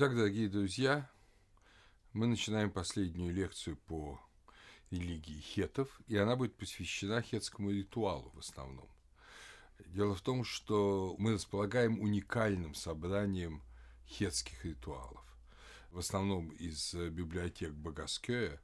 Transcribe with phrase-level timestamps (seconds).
[0.00, 1.10] Итак, дорогие друзья,
[2.12, 4.20] мы начинаем последнюю лекцию по
[4.92, 8.88] религии хетов, и она будет посвящена хетскому ритуалу в основном.
[9.86, 13.60] Дело в том, что мы располагаем уникальным собранием
[14.06, 15.24] хетских ритуалов.
[15.90, 18.60] В основном из библиотек Багаскея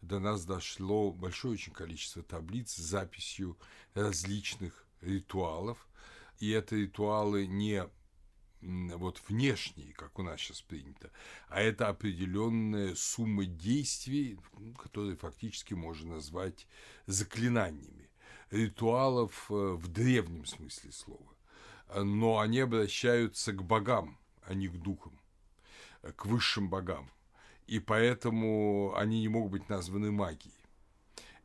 [0.00, 3.58] до нас дошло большое очень количество таблиц с записью
[3.92, 5.86] различных ритуалов.
[6.38, 7.86] И это ритуалы не
[8.60, 11.10] вот внешние, как у нас сейчас принято,
[11.48, 14.38] а это определенная сумма действий,
[14.78, 16.66] которые фактически можно назвать
[17.06, 18.10] заклинаниями,
[18.50, 21.34] ритуалов э, в древнем смысле слова.
[21.94, 25.18] Но они обращаются к богам, а не к духам,
[26.02, 27.10] к высшим богам.
[27.66, 30.54] И поэтому они не могут быть названы магией.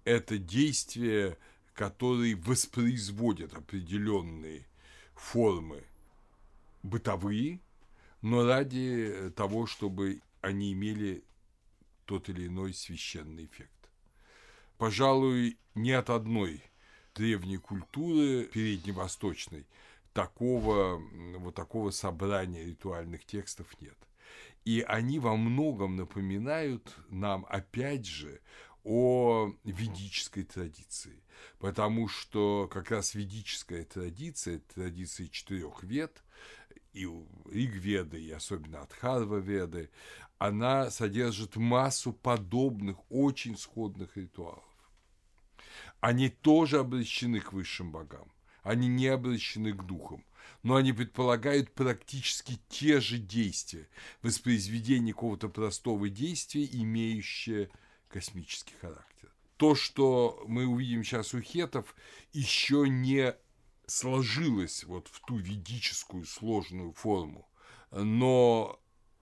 [0.04, 1.38] Это действия,
[1.74, 4.66] которые воспроизводят определенные
[5.16, 5.84] формы
[6.84, 7.60] бытовые,
[8.22, 11.24] но ради того, чтобы они имели
[12.06, 13.72] тот или иной священный эффект.
[14.78, 16.62] Пожалуй, ни от одной
[17.16, 19.68] древней культуры передневосточной
[20.14, 21.02] такого,
[21.38, 23.98] вот такого собрания ритуальных текстов нет.
[24.66, 28.42] И они во многом напоминают нам, опять же,
[28.84, 31.24] о ведической традиции,
[31.60, 36.22] потому что как раз ведическая традиция, традиция четырех вет,
[36.94, 37.08] и
[37.52, 39.90] Ригведы, и особенно Адхарва Веды,
[40.38, 44.64] она содержит массу подобных, очень сходных ритуалов.
[46.00, 50.24] Они тоже обращены к высшим богам, они не обращены к духам,
[50.62, 53.88] но они предполагают практически те же действия,
[54.22, 57.70] воспроизведение какого-то простого действия, имеющее
[58.08, 59.34] космический характер.
[59.58, 61.96] То, что мы увидим сейчас у хетов,
[62.32, 63.36] еще не
[63.94, 67.48] сложилось вот в ту ведическую сложную форму,
[67.92, 68.80] но,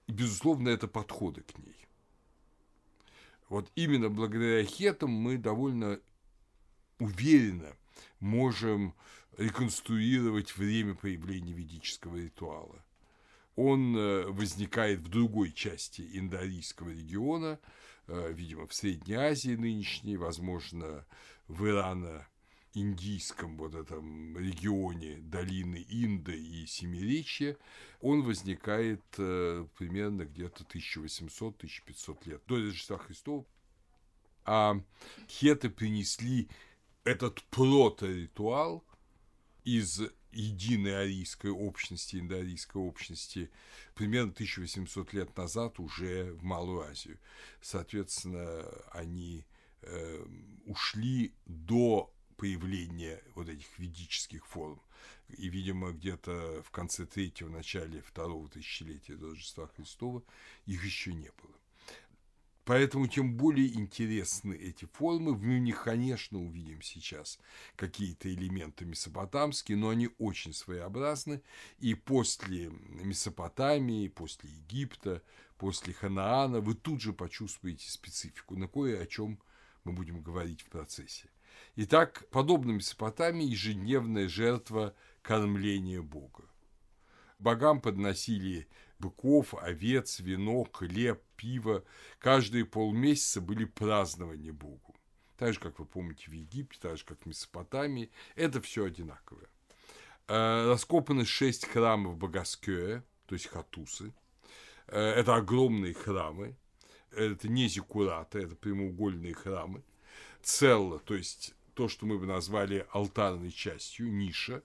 [0.07, 1.75] безусловно, это подходы к ней.
[3.49, 5.99] Вот именно благодаря хетам мы довольно
[6.99, 7.75] уверенно
[8.21, 8.95] можем
[9.37, 12.85] реконструировать время появления ведического ритуала.
[13.57, 17.59] Он э, возникает в другой части индоарийского региона,
[18.07, 21.05] э, видимо, в Средней Азии нынешней, возможно,
[21.49, 22.25] в Ирано
[22.73, 27.57] индийском вот этом регионе долины Инда и Семиречья,
[27.99, 33.45] он возникает э, примерно где-то 1800-1500 лет до Рождества Христова.
[34.45, 34.81] А
[35.27, 36.49] хеты принесли
[37.03, 38.83] этот прото-ритуал
[39.63, 43.51] из единой арийской общности, индоарийской общности,
[43.95, 47.19] примерно 1800 лет назад уже в Малую Азию.
[47.61, 49.45] Соответственно, они
[49.81, 50.25] э,
[50.65, 52.11] ушли до
[52.41, 54.81] появления вот этих ведических форм.
[55.29, 60.23] И, видимо, где-то в конце третьего, начале второго тысячелетия до Рождества Христова
[60.65, 61.53] их еще не было.
[62.65, 65.35] Поэтому тем более интересны эти формы.
[65.35, 67.37] В них, конечно, увидим сейчас
[67.75, 71.43] какие-то элементы месопотамские, но они очень своеобразны.
[71.77, 75.21] И после Месопотамии, после Египта,
[75.57, 79.39] после Ханаана вы тут же почувствуете специфику, на кое о чем
[79.83, 81.29] мы будем говорить в процессе.
[81.77, 86.43] Итак, подобно Месопотамии, ежедневная жертва кормления Бога.
[87.39, 88.67] Богам подносили
[88.99, 91.85] быков, овец, вино, хлеб, пиво.
[92.19, 94.95] Каждые полмесяца были празднования Богу.
[95.37, 98.11] Так же, как вы помните в Египте, так же, как в Месопотамии.
[98.35, 99.47] Это все одинаковое.
[100.27, 104.13] Э, раскопаны шесть храмов Богаскея, то есть хатусы.
[104.87, 106.57] Э, это огромные храмы.
[107.11, 109.83] Это не зиккураты, это прямоугольные храмы.
[110.43, 114.63] Целла, то есть то, что мы бы назвали алтарной частью, ниша,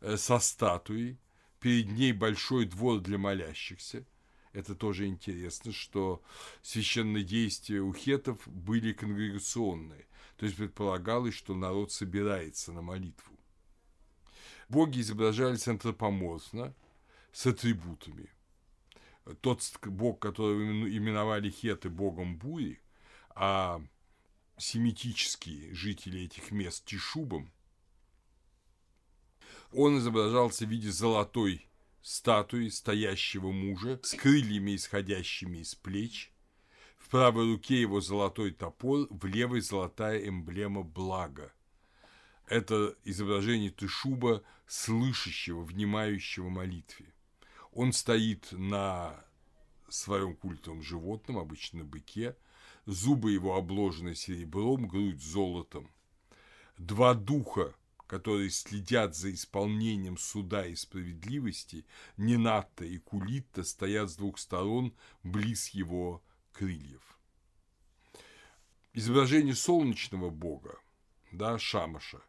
[0.00, 1.18] э, со статуей,
[1.60, 4.04] перед ней большой двор для молящихся.
[4.52, 6.22] Это тоже интересно, что
[6.60, 13.32] священные действия у хетов были конгрегационные, то есть предполагалось, что народ собирается на молитву.
[14.68, 16.74] Боги изображались антропоморфно,
[17.32, 18.28] с атрибутами.
[19.40, 22.80] Тот бог, которого именовали хеты богом бури,
[23.34, 23.82] а
[24.58, 27.52] семитические жители этих мест Тишубом,
[29.72, 31.66] он изображался в виде золотой
[32.02, 36.30] статуи стоящего мужа с крыльями, исходящими из плеч.
[36.98, 41.52] В правой руке его золотой топор, в левой золотая эмблема блага.
[42.46, 47.12] Это изображение Тышуба, слышащего, внимающего молитве.
[47.72, 49.24] Он стоит на
[49.88, 52.36] своем культовом животном, обычно быке,
[52.86, 55.90] зубы его обложены серебром, грудь золотом.
[56.78, 57.74] Два духа,
[58.06, 61.86] которые следят за исполнением суда и справедливости,
[62.16, 67.18] Нинатта и Кулитта стоят с двух сторон близ его крыльев.
[68.92, 70.78] Изображение солнечного бога,
[71.30, 72.20] да, Шамаша,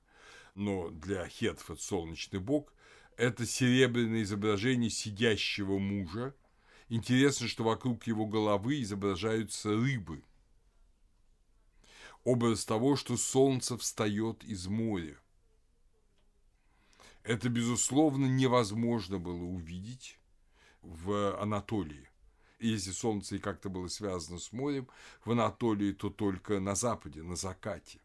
[0.55, 2.73] но для это солнечный бог,
[3.17, 6.33] это серебряное изображение сидящего мужа.
[6.89, 10.23] Интересно, что вокруг его головы изображаются рыбы.
[12.23, 15.17] Образ того, что солнце встает из моря.
[17.23, 20.19] Это, безусловно, невозможно было увидеть
[20.81, 22.09] в Анатолии.
[22.59, 24.87] если солнце и как-то было связано с морем,
[25.25, 27.99] в Анатолии, то только на западе, на закате.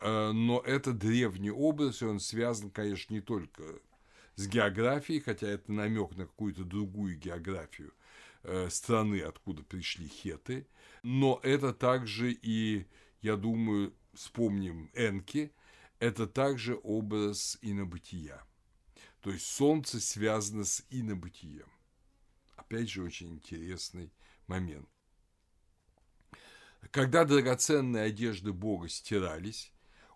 [0.00, 3.62] Э, но это древний образ, и он связан, конечно, не только
[4.36, 7.92] с географией, хотя это намек на какую-то другую географию
[8.42, 10.66] э, страны, откуда пришли хеты,
[11.02, 12.86] но это также и,
[13.22, 15.52] я думаю, вспомним Энки,
[15.98, 18.42] это также образ инобытия.
[19.20, 21.68] То есть солнце связано с инобытием.
[22.56, 24.12] Опять же, очень интересный
[24.46, 24.88] момент.
[26.90, 29.72] Когда драгоценные одежды Бога стирались,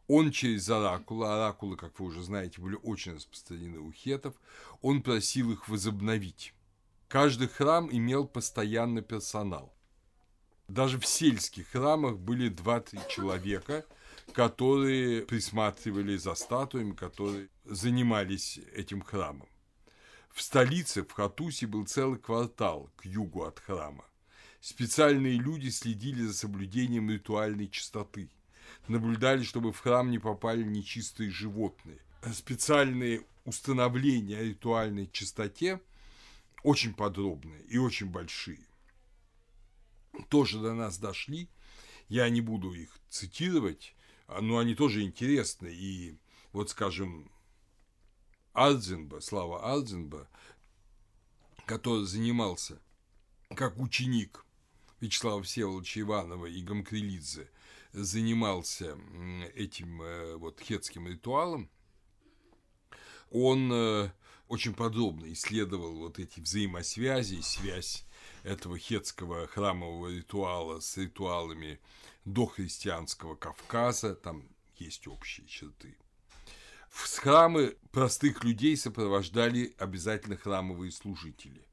[0.06, 4.34] он через оракулы, оракулы, как вы уже знаете, были очень распространены у хетов,
[4.80, 6.54] он просил их возобновить.
[7.08, 9.73] Каждый храм имел постоянный персонал.
[10.68, 13.84] Даже в сельских храмах были 2-3 человека,
[14.32, 19.48] которые присматривали за статуями, которые занимались этим храмом.
[20.32, 24.04] В столице, в Хатусе, был целый квартал к югу от храма.
[24.60, 28.30] Специальные люди следили за соблюдением ритуальной чистоты–
[28.88, 31.98] наблюдали, чтобы в храм не попали нечистые животные.
[32.32, 35.80] Специальные установления о ритуальной чистоте
[36.62, 38.60] очень подробные и очень большие.
[40.28, 41.48] Тоже до нас дошли.
[42.08, 43.94] Я не буду их цитировать,
[44.28, 45.68] но они тоже интересны.
[45.72, 46.18] И
[46.52, 47.30] вот, скажем,
[48.52, 50.28] Ардзенба, Слава Ардзенба,
[51.66, 52.80] который занимался
[53.54, 54.44] как ученик
[55.00, 57.50] Вячеслава Всеволодовича Иванова и Гамкрилидзе
[57.92, 58.98] занимался
[59.54, 61.70] этим э, вот хетским ритуалом,
[63.30, 64.12] он э,
[64.48, 68.04] очень подробно исследовал вот эти взаимосвязи, связь
[68.44, 71.80] этого хетского храмового ритуала с ритуалами
[72.24, 75.96] дохристианского Кавказа, там есть общие черты.
[76.88, 81.66] В храмы простых людей сопровождали обязательно храмовые служители.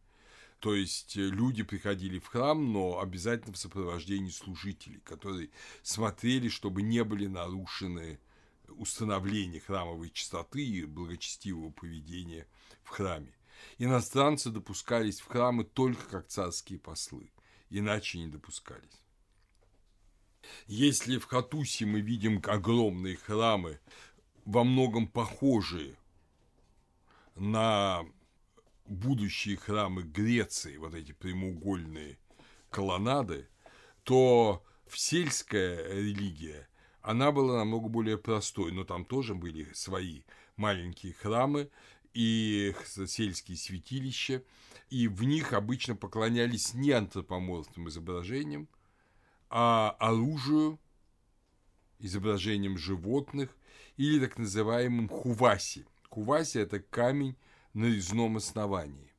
[0.59, 5.49] То есть э, люди приходили в храм, но обязательно в сопровождении служителей, которые
[5.83, 8.19] смотрели, чтобы не были нарушены
[8.67, 12.47] установления храмовой чистоты и благочестивого поведения
[12.83, 13.33] в храме.
[13.77, 17.31] Иностранцы допускались в храмы только как царские послы,
[17.69, 19.01] иначе не допускались.
[20.67, 23.79] Если в Хатусе мы видим огромные храмы,
[24.45, 25.95] во многом похожие
[27.35, 28.03] на
[28.85, 32.17] будущие храмы Греции, вот эти прямоугольные
[32.69, 33.47] колоннады,
[34.03, 36.67] то в сельская религия,
[37.01, 40.23] она была намного более простой, но там тоже были свои
[40.55, 41.69] маленькие храмы
[42.13, 44.43] и сельские святилища,
[44.89, 48.67] и в них обычно поклонялись не антропоморфным изображениям,
[49.49, 50.79] а оружию,
[51.99, 53.55] изображением животных
[53.97, 55.85] или так называемым хуваси.
[56.09, 57.35] Хуваси– это камень
[57.73, 59.11] на резном основании.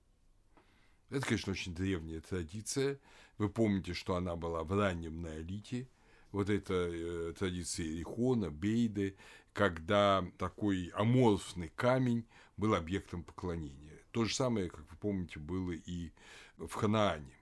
[1.11, 2.99] Это, конечно, очень древняя традиция.
[3.39, 5.89] Вы помните, что она была в раннем неолите.
[6.33, 9.17] Вот эта э, традиция Эрихона, Бейды,
[9.53, 12.25] когда такой аморфный камень
[12.63, 13.99] был объектом поклонения.
[14.13, 16.13] То же самое, как вы помните, было и
[16.59, 17.35] в Ханаане.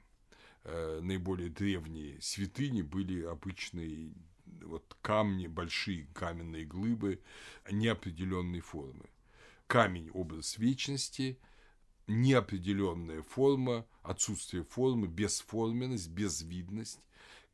[0.64, 4.14] Э, наиболее древние святыни были обычные
[4.62, 7.20] вот камни, большие каменные глыбы
[7.70, 9.10] неопределенной формы
[9.66, 11.38] камень– образ вечности,
[12.06, 16.98] неопределенная форма, отсутствие формы, бесформенность, безвидность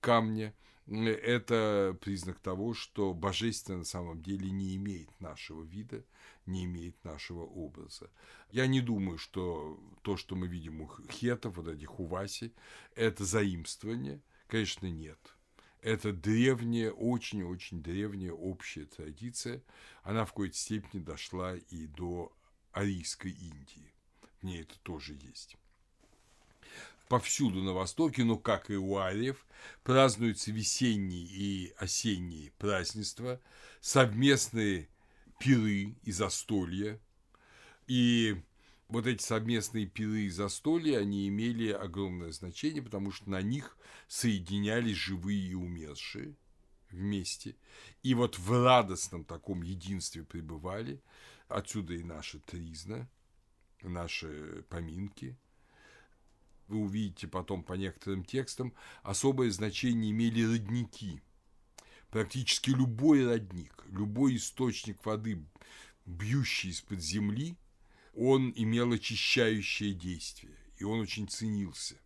[0.01, 0.55] камня–
[0.89, 6.05] это признак того, что божественное на самом деле не имеет нашего вида,
[6.47, 8.11] не имеет нашего образа.
[8.51, 12.53] Я не думаю, что то, что мы видим у хетов, вот этих хуваси,
[12.95, 14.21] это заимствование.
[14.49, 15.19] Конечно, нет–
[15.87, 19.63] это древняя, очень-очень древняя общая традиция.
[20.03, 22.37] Она в какой-то степени дошла и до
[22.73, 23.95] Арийской Индии.
[24.41, 25.57] В ней это тоже есть.
[27.09, 29.47] Повсюду на Востоке, но как и у ариев,
[29.85, 33.41] празднуются весенние и осенние празднества,
[33.81, 34.89] совместные
[35.39, 37.01] пиры и застолья.
[37.87, 38.43] И
[38.89, 44.97] вот эти совместные пиры и застолья, они имели огромное значение, потому что на них соединялись
[44.97, 46.35] живые и умершие.
[46.91, 47.57] вместе,
[48.03, 51.03] и вот в радостном таком единстве пребывали.
[51.49, 53.09] Отсюда и наша тризна,
[53.83, 55.37] наши поминки.
[56.69, 61.23] Вы увидите потом по некоторым текстам, особое значение имели родники.
[62.11, 65.45] Практически любой родник, любой источник воды,
[66.07, 67.57] бьющий из-под земли,
[68.15, 71.97] он имел очищающее действие, и он очень ценился.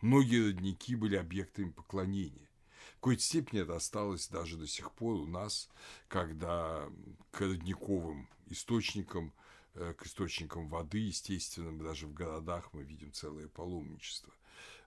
[0.00, 2.48] Многие родники были объектами поклонения.
[2.92, 5.68] В какой-то степени это осталось даже до сих пор у нас,
[6.08, 6.88] когда
[7.30, 9.32] к родниковым источникам,
[9.74, 14.32] к источникам воды, естественно, даже в городах мы видим целое паломничество.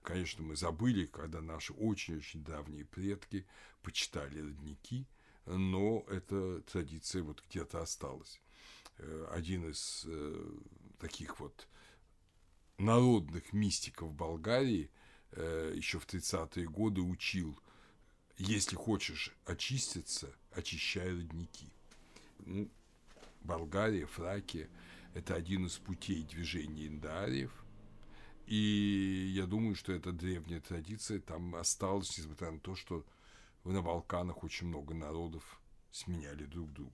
[0.02, 3.46] Конечно, мы забыли, когда наши очень-очень давние предки
[3.82, 5.06] почитали родники,
[5.46, 8.40] но эта традиция вот где-то осталась.
[8.98, 10.58] Э, один из э,
[10.98, 11.68] таких вот
[12.78, 14.90] народных мистиков Болгарии
[15.32, 17.58] э, еще в 30-е годы учил,
[18.38, 21.68] если хочешь очиститься, очищай родники.
[23.44, 24.68] Болгария, Фракия–
[25.14, 27.52] это один из путей движения индариев.
[28.46, 33.04] И я думаю, что эта древняя традиция там осталась, несмотря на то, что
[33.64, 36.92] на Балканах очень много народов сменяли друг друга.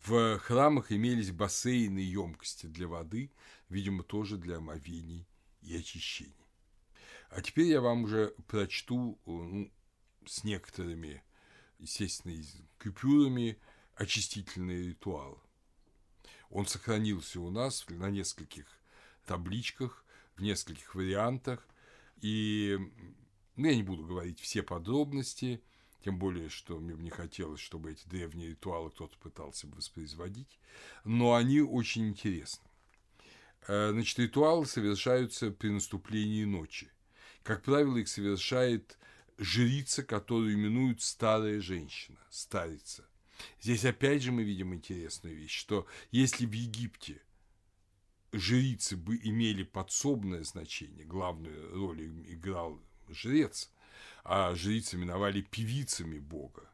[0.00, 3.32] В храмах имелись бассейны и емкости для воды,
[3.68, 5.26] видимо, тоже для омовений
[5.60, 6.34] и очищений.
[7.30, 9.70] А теперь я вам уже прочту ну,
[10.24, 11.22] с некоторыми,
[11.78, 12.34] естественно,
[12.80, 13.58] купюрами
[13.98, 15.38] очистительные ритуалы.
[16.50, 18.66] Он сохранился у нас на нескольких
[19.26, 20.04] табличках,
[20.36, 21.66] в нескольких вариантах.
[22.20, 22.78] И
[23.56, 25.60] ну, я не буду говорить все подробности,
[26.04, 30.58] тем более, что мне бы не хотелось, чтобы эти древние ритуалы кто-то пытался бы воспроизводить,
[31.04, 32.64] но они очень интересны.
[33.66, 36.90] Э, значит, ритуалы совершаются при наступлении ночи.
[37.42, 38.96] Как правило, их совершает
[39.38, 43.07] жрица, которую именуют старая женщина, старица.
[43.60, 47.20] Здесь опять же мы видим интересную вещь, что если в Египте
[48.32, 53.70] жрицы бы имели подсобное значение, главную роль играл жрец,
[54.24, 56.68] а жрицы именовали певицами Бога.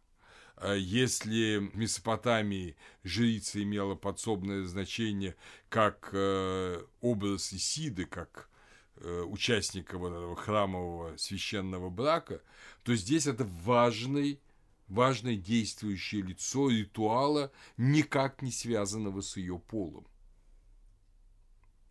[0.56, 5.36] А если в Месопотамии жрица имела подсобное значение
[5.68, 8.48] как э, образ Исиды, как
[8.96, 12.40] э, участника вот этого храмового священного брака,
[12.84, 14.40] то здесь это важный,
[14.88, 20.06] важное действующее лицо ритуала, никак не связанного с ее полом.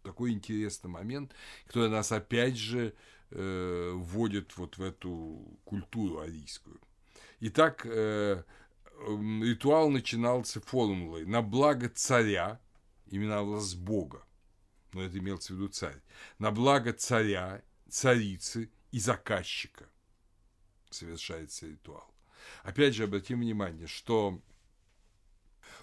[0.04, 1.34] Такой интересный момент,
[1.66, 2.94] который нас опять же
[3.32, 6.80] э, вводит вот в эту культуру арийскую.
[7.40, 8.44] Итак, э,
[9.00, 12.60] ритуал начинался формулой «на благо царя»,
[13.08, 14.26] именовалось Бога,
[14.92, 16.02] но это имелся в виду царь,
[16.38, 19.90] «на благо царя, царицы и заказчика»
[20.90, 22.13] совершается ритуал.
[22.64, 24.42] Опять же, обратим внимание, что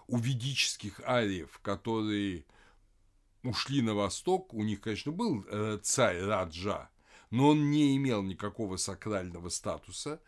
[0.07, 2.45] у ведических ариев, которые
[3.43, 6.91] ушли на восток, у них, конечно, был э, царь Раджа,
[7.31, 10.21] но он не имел никакого сакрального статуса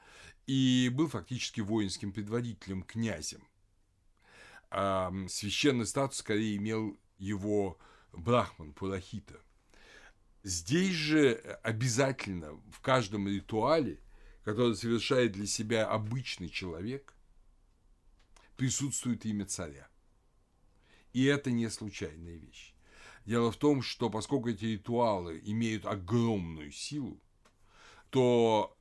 [0.47, 3.47] и был фактически воинским предводителем, князем.
[4.71, 7.79] А священный статус скорее имел его
[8.13, 9.41] брахман, пурахита.
[10.43, 14.01] Здесь же обязательно в каждом ритуале,
[14.45, 17.15] который совершает для себя обычный человек,
[18.57, 19.89] присутствует имя царя.
[21.13, 22.75] И это не случайная вещь.
[23.25, 27.21] Дело в том, что поскольку эти ритуалы имеют огромную силу,
[28.11, 28.77] то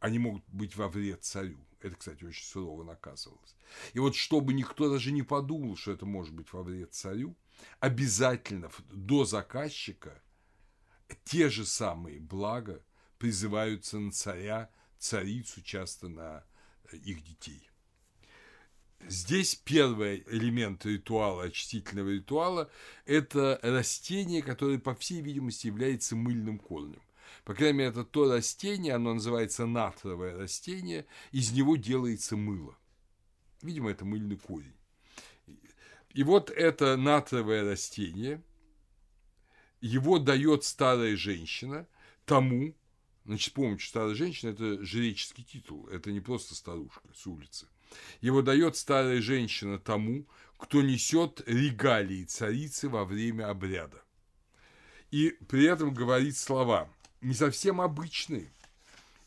[0.00, 1.58] они могут быть во вред царю.
[1.80, 3.56] Это, кстати, очень сурово наказывалось.
[3.92, 7.36] И вот чтобы никто даже не подумал, что это может быть во вред царю,
[7.80, 10.22] обязательно до заказчика
[11.24, 12.82] те же самые блага
[13.18, 16.44] призываются на царя, царицу, часто на
[16.92, 17.68] их детей.
[19.06, 22.70] Здесь первый элемент ритуала, очистительного ритуала,
[23.04, 27.02] это растение, которое, по всей видимости, является мыльным корнем.
[27.44, 32.76] По крайней мере, это то растение, оно называется натровое растение, из него делается мыло.
[33.60, 34.74] Видимо, это мыльный корень.
[36.14, 38.42] И вот это натровое растение,
[39.80, 41.86] его дает старая женщина
[42.24, 42.74] тому,
[43.24, 47.66] значит, помните, старая женщина– это жреческий титул, это не просто старушка с улицы.
[48.20, 50.26] Его дает старая женщина тому,
[50.58, 54.02] кто несет регалии царицы во время обряда.
[55.10, 56.88] И при этом говорит слова
[57.20, 58.50] не совсем обычные,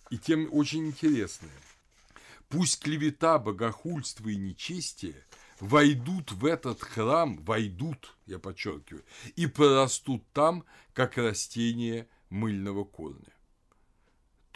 [0.10, 1.52] и тем очень интересные.
[2.50, 5.26] Пусть клевета, богохульство и нечестие
[5.60, 9.04] войдут в этот храм, войдут, я подчеркиваю,
[9.36, 10.64] и прорастут там,
[10.94, 13.34] как растение мыльного корня.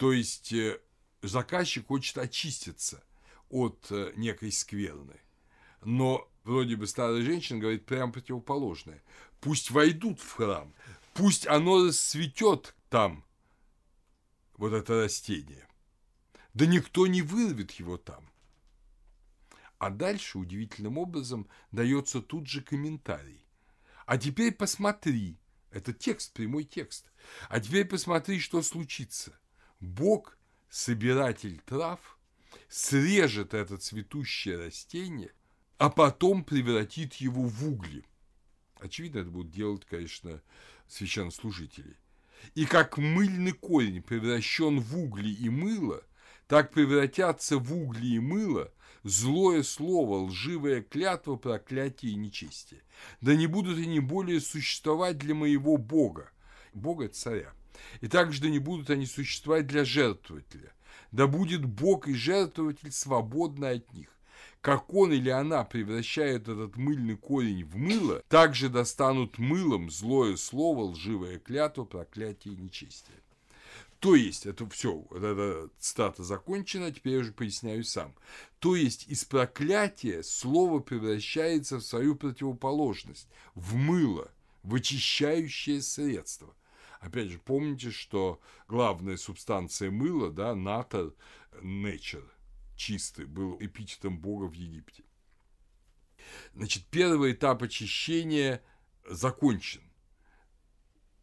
[0.02, 0.80] То есть э,
[1.22, 3.04] заказчик хочет очиститься
[3.50, 5.20] от э, некой скверны.
[5.84, 9.00] Но вроде бы старая женщина говорит прямо противоположное.
[9.40, 10.74] Пусть войдут в храм,
[11.14, 13.24] пусть оно расцветет там,
[14.56, 15.68] вот это растение.
[16.52, 18.28] Да никто не вырвет его там.
[19.78, 23.46] А дальше удивительным образом дается тут же комментарий.
[24.06, 25.38] А теперь посмотри,
[25.70, 27.12] это текст, прямой текст.
[27.48, 29.38] А теперь посмотри, что случится.
[29.82, 30.38] Бог,
[30.70, 31.98] собиратель трав,
[32.68, 35.32] срежет это цветущее растение,
[35.76, 38.04] а потом превратит его в угли.
[38.78, 40.40] Очевидно, это будут делать, конечно,
[40.86, 41.96] священнослужители.
[42.54, 46.04] И как мыльный корень превращен в угли и мыло,
[46.46, 48.72] так превратятся в угли и мыло
[49.02, 52.82] злое слово, лживая клятва, проклятие и нечестие.
[53.20, 56.30] Да не будут они более существовать для моего Бога,
[56.72, 57.52] Бога царя.
[58.00, 60.72] И также да не будут они существовать для жертвователя.
[61.10, 64.08] Да будет Бог и жертвователь свободны от них
[64.62, 70.84] как он или она превращает этот мыльный корень в мыло, также достанут мылом злое слово,
[70.84, 73.16] лживая клятва, проклятие и нечестие.
[73.98, 78.14] То есть, это все, эта цитата закончена, теперь я уже поясняю сам.
[78.60, 84.30] То есть, из проклятия слово превращается в свою противоположность, в мыло,
[84.62, 86.54] в очищающее средство.
[87.02, 91.12] Опять же, помните, что главная субстанция мыла, да, натор,
[91.60, 92.30] nature,
[92.76, 95.02] чистый, был эпитетом Бога в Египте.
[96.54, 98.62] Значит, первый этап очищения
[99.04, 99.82] закончен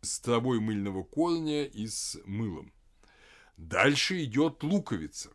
[0.01, 2.73] с травой мыльного корня и с мылом.
[3.55, 5.31] Дальше идет луковица.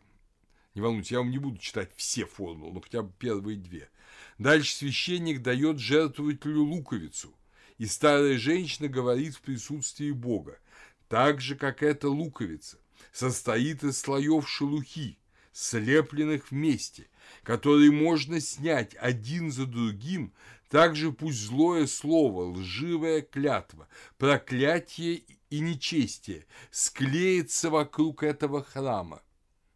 [0.75, 3.89] Не волнуйтесь, я вам не буду читать все формулы, но хотя бы первые две.
[4.37, 7.33] Дальше священник дает жертвователю луковицу,
[7.77, 10.59] и старая женщина говорит в присутствии Бога,
[11.07, 12.77] так же, как эта луковица
[13.11, 15.17] состоит из слоев шелухи,
[15.51, 17.07] слепленных вместе,
[17.43, 20.33] которые можно снять один за другим,
[20.69, 29.21] также пусть злое слово, лживая клятва, проклятие и нечестие склеится вокруг этого храма,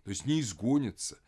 [0.03, 1.19] то есть не изгонится.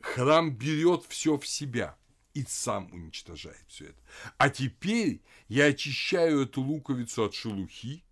[0.00, 1.96] Храм берет все в себя
[2.34, 4.02] и сам уничтожает все это.
[4.38, 8.04] А теперь я очищаю эту луковицу от шелухи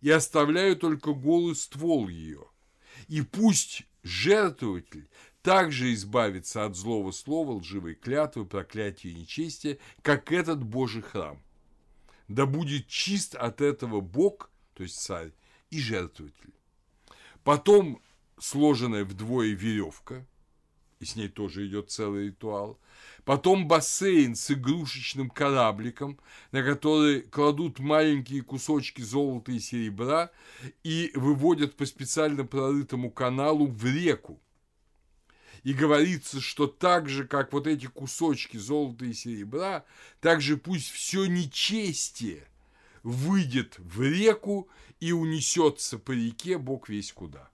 [0.00, 2.46] и оставляю только голый ствол ее.
[3.08, 5.08] И пусть жертвователь
[5.42, 11.42] также избавиться от злого слова, лживой клятвы, проклятия и нечестия, как этот Божий храм.
[12.28, 15.32] Да будет чист от этого Бог, то есть царь,
[15.70, 16.54] и жертвователь.
[17.42, 18.02] Потом
[18.38, 20.26] сложенная вдвое веревка,
[20.98, 22.78] и с ней тоже идет целый ритуал.
[23.24, 26.18] Потом бассейн с игрушечным корабликом,
[26.52, 30.30] на который кладут маленькие кусочки золота и серебра
[30.82, 34.40] и выводят по специально прорытому каналу в реку
[35.62, 39.84] и говорится, что так же, как вот эти кусочки золота и серебра,
[40.20, 42.46] так же пусть все нечестие
[43.02, 44.68] выйдет в реку
[45.00, 47.50] и унесется по реке Бог весь куда.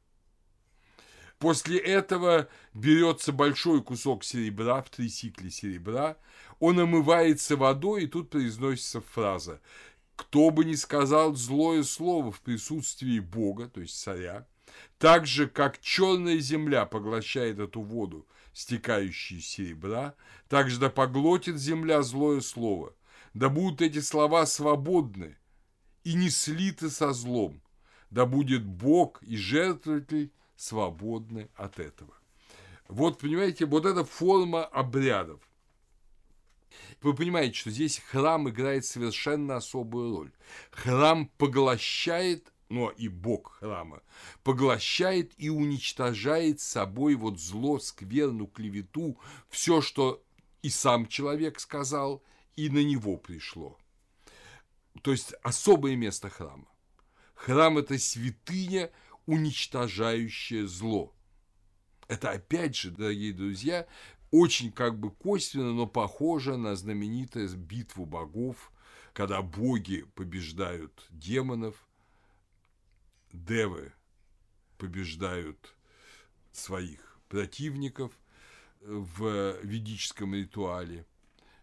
[1.39, 6.17] После этого берется большой кусок серебра в три сикли серебра,
[6.61, 9.61] он омывается водой, и тут произносится фраза
[10.17, 14.47] «Кто бы ни сказал злое слово в присутствии Бога, то есть царя,
[14.99, 20.15] так же, как черная земля поглощает эту воду, стекающую из серебра,
[20.49, 22.95] так же да поглотит земля злое слово.
[23.35, 25.37] Да будут эти слова свободны
[26.05, 27.61] и не слиты со злом.
[28.09, 32.15] Да будет Бог и жертвователь свободны от этого.
[32.89, 35.41] Вот, понимаете, вот эта форма обрядов.
[37.01, 40.33] Вы понимаете, что здесь храм играет совершенно особую роль.
[40.71, 44.03] Храм поглощает но и бог храма,
[44.43, 50.25] поглощает и уничтожает собой вот зло, скверну, клевету, все, что
[50.63, 52.23] и сам человек сказал,
[52.57, 53.79] и на него пришло.
[55.03, 56.67] То есть особое место храма.
[57.35, 58.91] Храм– это святыня,
[59.27, 61.15] уничтожающая зло.
[62.09, 63.87] Это опять же, дорогие друзья,
[64.31, 68.73] очень как бы косвенно, но похоже на знаменитую битву богов,
[69.13, 71.87] когда боги побеждают демонов,
[73.33, 73.93] девы
[74.79, 75.75] побеждают
[76.53, 78.13] своих противников
[78.81, 81.07] в ведическом ритуале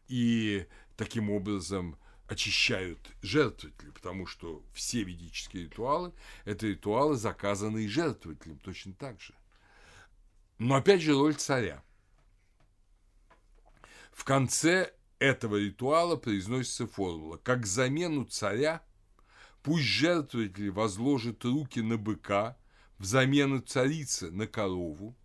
[0.08, 1.98] и таким образом
[2.28, 6.14] очищают жертвователей, потому что все ведические ритуалы–
[6.46, 9.34] это ритуалы, заказанные жертвователем, точно так же.
[10.58, 11.84] Но опять же роль царя.
[14.12, 18.84] В конце этого ритуала произносится формула «Как замену царя
[19.64, 22.58] Пусть жертвователь возложит руки на быка,
[23.00, 25.16] взамен царицы на корову,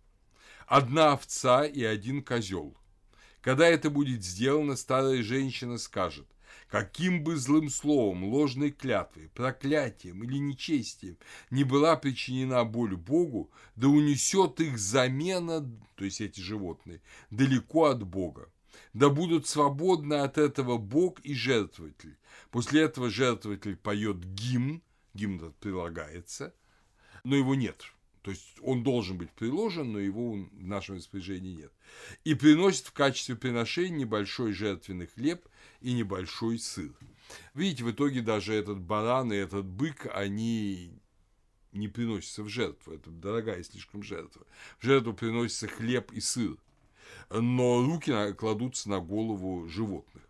[0.65, 2.77] одна овца и один козел.
[3.41, 6.25] Когда это будет сделано, старая женщина скажет,
[6.69, 11.17] каким бы злым словом, ложной клятвой, проклятием или нечестием
[11.49, 15.61] не была причинена боль Богу, да унесет их замена,
[15.95, 17.01] то есть эти животные,
[17.31, 18.49] далеко от Бога.
[18.93, 22.17] Да будут свободны от этого Бог и жертвователь.
[22.51, 24.81] После этого жертвователь поет гимн,
[25.13, 26.53] гимн прилагается,
[27.23, 27.83] но его нет.
[28.21, 31.71] То есть он должен быть приложен, но его в нашем распоряжении нет.
[32.25, 35.47] И приносит в качестве приношения небольшой жертвенный хлеб
[35.81, 36.93] и небольшой сыр.
[37.53, 40.93] Видите, в итоге даже этот баран и этот бык, они
[41.71, 42.93] не приносятся в жертву.
[42.93, 44.45] Это дорогая слишком жертва.
[44.79, 46.57] В жертву приносится хлеб и сыр.
[47.29, 50.23] Но руки кладутся на голову животных.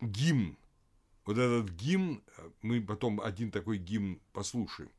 [0.00, 0.56] Гимн.
[1.24, 2.22] Вот этот гимн,
[2.62, 4.90] мы потом один такой гимн послушаем.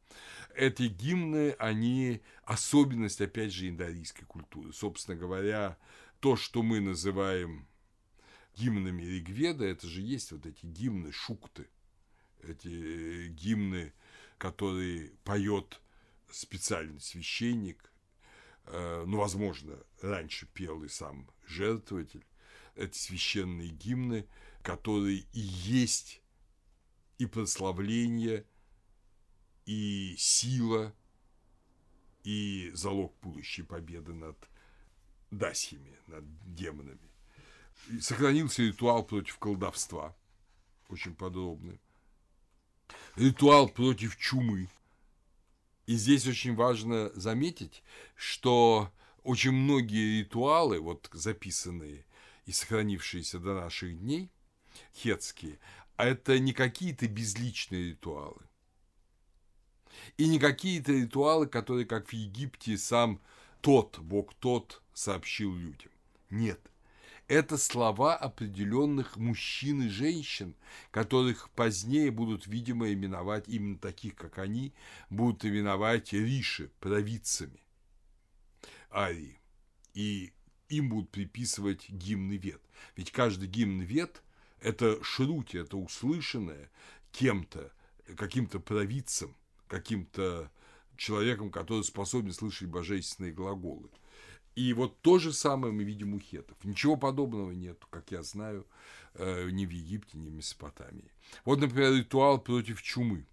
[0.56, 4.72] Эти гимны, они особенность, опять же, индорийской культуры.
[4.74, 5.78] Собственно говоря,
[6.20, 7.66] то, что мы называем
[8.60, 11.68] гимнами Ригведа, это же есть вот эти гимны шукты,
[12.44, 13.94] эти э, гимны,
[14.38, 15.82] которые поет
[16.30, 17.92] специальный священник,
[18.66, 22.26] э, ну, возможно, раньше пел и сам жертвователь,
[22.76, 24.28] эти священные гимны,
[24.62, 26.22] которые и есть
[27.18, 28.46] и прославление,
[29.66, 30.94] и сила,
[32.24, 34.38] и залог будущей победы над
[35.32, 37.09] дасьями, над демонами
[38.02, 40.16] сохранился ритуал против колдовства,
[40.90, 41.80] очень подробный.
[43.16, 44.70] Ритуал против чумы.
[45.86, 47.84] И здесь очень важно заметить,
[48.16, 48.92] что
[49.24, 52.06] очень многие ритуалы, вот записанные
[52.46, 54.32] и сохранившиеся до наших дней,
[54.96, 55.60] хетские,
[55.98, 58.42] а это не какие-то безличные ритуалы.
[60.18, 63.20] И не какие-то ритуалы, которые, как в Египте, сам
[63.62, 65.92] тот, бог тот, сообщил людям.
[66.30, 66.60] Нет–
[67.30, 70.56] это слова определенных мужчин и женщин,
[70.90, 74.74] которых позднее будут, видимо, именовать именно таких, как они,
[75.12, 77.62] будут именовать риши, провидцами
[78.92, 79.40] Арии.
[79.94, 80.34] И
[80.70, 82.62] им будут приписывать гимны вет.
[82.96, 84.24] Ведь каждый гимн вет–
[84.60, 86.72] это шрути, это услышанное
[87.12, 87.72] кем-то,
[88.18, 89.36] каким-то провидцем,
[89.68, 90.52] каким-то
[90.98, 93.90] человеком, который способен слышать божественные глаголы.
[94.56, 96.58] И вот то же самое мы видим у хетов.
[96.64, 98.68] Ничего подобного нет, как я знаю,
[99.14, 101.12] э, ни в Египте, ни в Месопотамии.
[101.46, 103.26] Вот, например, ритуал против чумы.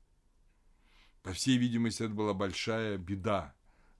[1.22, 3.54] По всей видимости, это была большая беда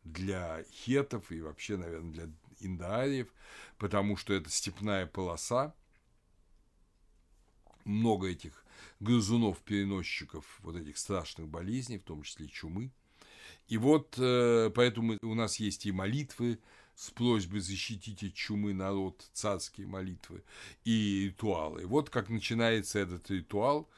[0.05, 2.29] для хетов и вообще, наверное, для
[2.61, 3.29] индаариев,
[3.79, 5.75] потому что это степная полоса,
[7.85, 8.65] много этих
[9.01, 12.91] грызунов-переносчиков вот этих страшных болезней, в том числе чумы.
[13.69, 16.59] И вот э, поэтому у нас есть и молитвы
[16.97, 20.43] с просьбой защитить от чумы народ, царские молитвы
[20.85, 21.87] и ритуалы.
[21.87, 23.89] Вот как начинается этот ритуал.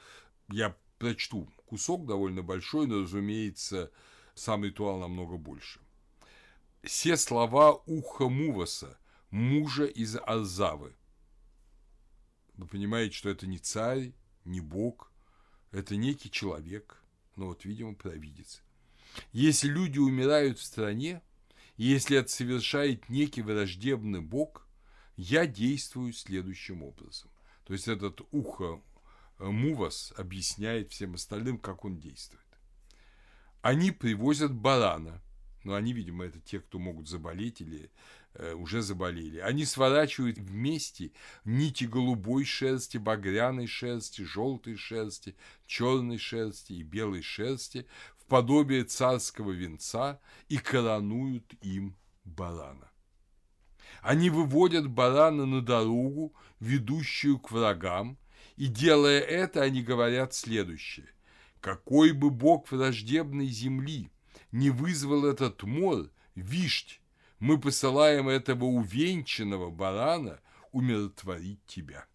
[0.48, 3.92] Я прочту кусок довольно большой, но, разумеется,
[4.34, 5.80] сам ритуал намного больше.
[6.82, 8.98] Все слова уха Муваса,
[9.30, 10.96] мужа из Арзавы.
[12.54, 14.12] Вы понимаете, что это не царь,
[14.44, 15.12] не бог,
[15.70, 17.00] это некий человек,
[17.36, 18.62] но вот, видимо, провидец.
[19.32, 21.22] Если люди умирают в стране,
[21.84, 24.66] если это совершает некий враждебный бог,
[25.16, 27.30] я действую следующим образом.
[27.64, 28.82] То есть этот ухо
[29.38, 32.42] э, Мувас объясняет всем остальным, как он действует.
[33.62, 35.22] Они привозят барана,
[35.64, 37.90] но они, видимо, это те, кто могут заболеть или
[38.34, 39.38] э, уже заболели.
[39.38, 41.12] Они сворачивают вместе
[41.44, 45.36] нити голубой шерсти, багряной шерсти, желтой шерсти,
[45.66, 47.86] черной шерсти и белой шерсти
[48.28, 52.90] подобие царского венца и коронуют им барана.
[54.02, 58.18] Они выводят барана на дорогу, ведущую к врагам,
[58.56, 61.08] и, делая это, они говорят следующее.
[61.60, 64.10] Какой бы бог враждебной земли
[64.52, 67.00] не вызвал этот мор, вишть,
[67.38, 70.40] мы посылаем этого увенчанного барана
[70.72, 72.06] умиротворить тебя.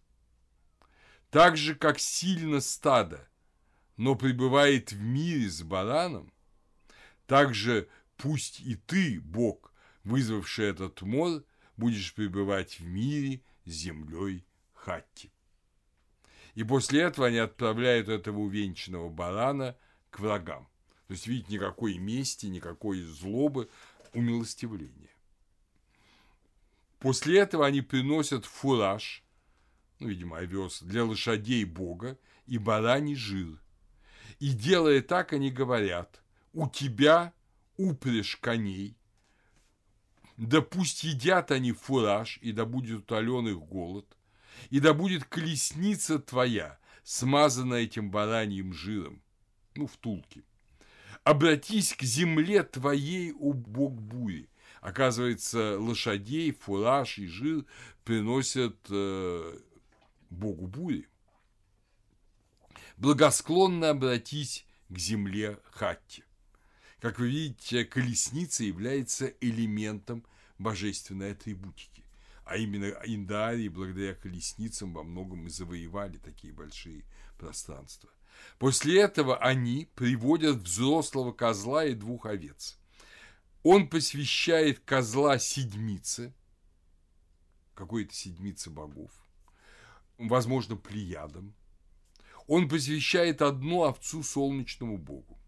[1.30, 3.26] Так же, как сильно стадо
[3.96, 6.32] но пребывает в мире с бараном,
[7.26, 11.44] также пусть и ты, Бог, вызвавший этот мор,
[11.76, 15.30] будешь пребывать в мире с землей Хатти.
[16.54, 19.76] И после этого они отправляют этого увенчанного барана
[20.10, 20.68] к врагам.
[21.08, 23.68] То есть, видите, никакой мести, никакой злобы,
[24.12, 25.10] умилостивления.
[26.98, 29.22] После этого они приносят фураж,
[29.98, 33.60] ну, видимо, овес, для лошадей Бога и бараний жир,
[34.38, 37.32] и делая так, они говорят, у тебя
[37.76, 38.96] упряжь коней,
[40.36, 44.06] да пусть едят они фураж, и да будет утолен их голод,
[44.70, 49.22] и да будет колесница твоя, смазанная этим бараньим жиром,
[49.74, 50.44] ну, втулки.
[51.22, 54.50] Обратись к земле твоей, о бог бури.
[54.80, 57.64] Оказывается, лошадей, фураж и жир
[58.04, 59.58] приносят э,
[60.28, 61.08] богу бури.
[63.04, 66.24] Благосклонно обратись к земле Хатти.
[67.00, 70.24] Как вы видите, колесница является элементом
[70.56, 72.02] божественной атрибутики.
[72.46, 77.04] А именно Индарии благодаря колесницам во многом и завоевали такие большие
[77.36, 78.08] пространства.
[78.58, 82.78] После этого они приводят взрослого козла и двух овец.
[83.62, 86.32] Он посвящает козла седмице,
[87.74, 89.10] какой-то седмице богов,
[90.16, 91.54] возможно, плеядам.
[92.46, 95.38] Он посвящает одну овцу солнечному богу.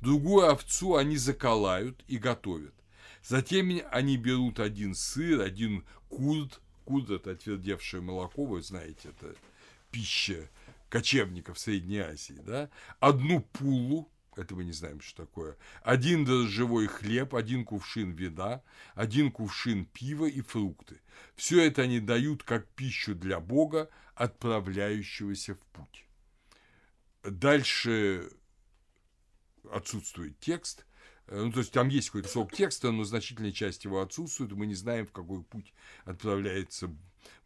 [0.00, 2.74] Другую овцу они заколают и готовят.
[3.22, 6.60] Затем они берут один сыр, один курд.
[6.84, 9.36] Курд– это отвердевшее молоко, вы знаете, это
[9.92, 10.50] пища
[10.88, 12.68] кочевников Средней Азии, да?
[12.98, 18.62] Одну пулу, это мы не знаем, что такое, один дрожжевой хлеб, один кувшин вина,
[18.94, 21.00] один кувшин пива и фрукты.
[21.36, 26.04] Все это они дают как пищу для Бога, отправляющегося в путь.
[27.22, 28.30] Дальше
[29.70, 30.86] отсутствует текст.
[31.26, 34.66] Э, ну, то есть там есть какой-то сок текста, но значительная часть его отсутствует, мы
[34.66, 35.72] не знаем, в какой путь
[36.04, 36.94] отправляется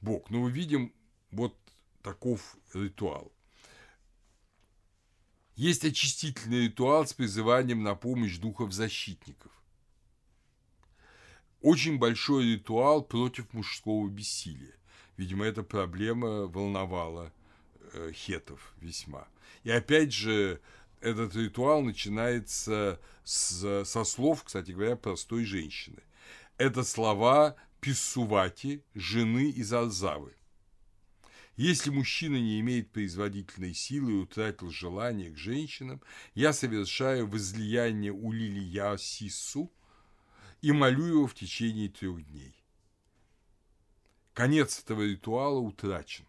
[0.01, 0.31] Бог.
[0.31, 0.93] Но мы видим
[1.31, 1.57] вот
[2.03, 3.33] таков ритуал.
[5.55, 9.53] Есть очистительный ритуал с призыванием на помощь духов-защитников.
[11.63, 14.75] Очень большой ритуал против мужского бессилия.
[15.17, 17.33] Видимо, эта проблема волновала
[17.95, 19.27] э, хетов весьма.
[19.65, 20.61] И опять же,
[21.01, 26.03] этот ритуал начинается с, со слов, кстати говоря, простой женщины.
[26.59, 30.35] Это слова Писсувати, жены из Арзавы.
[31.57, 36.03] Если мужчина не имеет производительной силы и утратил желание к женщинам,
[36.35, 39.73] я совершаю возлияние у Лилия Сису
[40.61, 42.55] и молю его в течение трех дней.
[44.35, 46.27] Конец этого ритуала утрачен.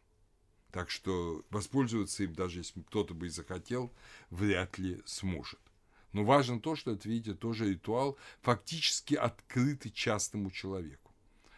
[0.78, 3.92] Так что воспользоваться им, даже если кто-то бы и захотел,
[4.30, 5.60] вряд ли сможет.
[6.13, 11.12] Но важно то, что это, видите, тоже ритуал, фактически открытый частному человеку.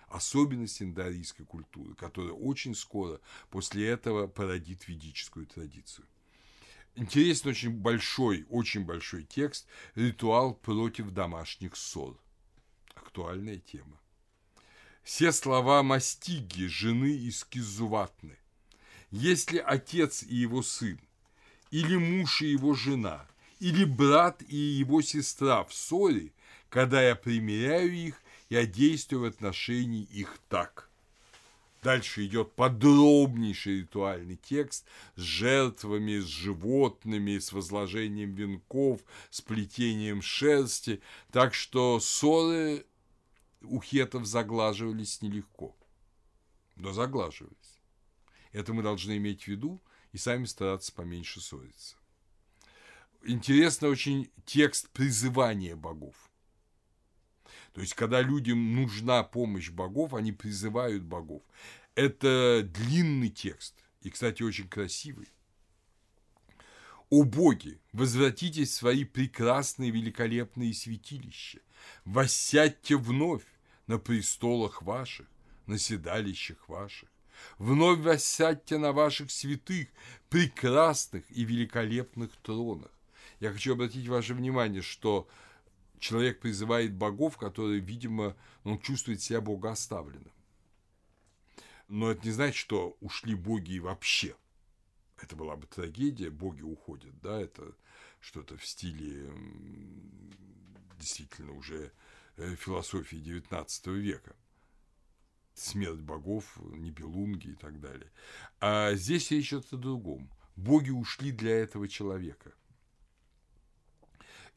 [0.08, 6.08] Особенность индоарийской культуры, которая очень скоро после этого породит ведическую традицию.
[6.96, 12.18] Интересный очень большой, очень большой текст «Ритуал против домашних ссор».
[12.96, 14.00] Актуальная тема.
[15.04, 18.38] Все слова Мастиги, жены из Кизуватны,
[19.12, 21.00] если отец и его сын,
[21.72, 23.26] или муж и его жена,
[23.60, 26.32] или брат и его сестра в ссоре,
[26.70, 30.90] когда я примиряю их, я действую в отношении их так.
[31.82, 41.02] Дальше идет подробнейший ритуальный текст с жертвами, с животными, с возложением венков, с плетением шерсти.
[41.32, 42.86] Так что ссоры
[43.62, 45.74] у хетов заглаживались нелегко,
[46.76, 47.69] но заглаживались.
[48.52, 49.82] Это мы должны иметь в виду
[50.12, 51.96] и сами стараться поменьше ссориться.
[53.24, 56.16] Интересно очень текст призывания богов.
[57.74, 61.44] То есть, когда людям нужна помощь богов, они призывают богов.
[61.96, 65.28] Это длинный текст и, кстати, очень красивый.
[67.10, 71.60] «О боги, возвратитесь в свои прекрасные великолепные святилища,
[72.06, 73.46] воссядьте вновь
[73.88, 75.28] на престолах ваших,
[75.66, 77.10] на седалищах ваших,
[77.58, 79.88] Вновь воссядьте на ваших святых,
[80.30, 82.92] прекрасных и великолепных тронах.
[83.40, 85.28] Я хочу обратить ваше внимание, что
[86.00, 90.32] человек призывает богов, которые, видимо, он чувствует себя богооставленным.
[91.88, 94.36] Но это не значит, что ушли боги вообще.
[95.22, 97.76] Это была бы трагедия, боги уходят, да, это
[98.20, 99.30] что-то в стиле
[100.98, 101.92] действительно уже
[102.38, 104.36] э, философии XIX века
[105.60, 108.12] смерть богов, Нибелунги и так далее.
[108.60, 110.30] А здесь речь идет о другом.
[110.56, 112.54] Боги ушли для этого человека.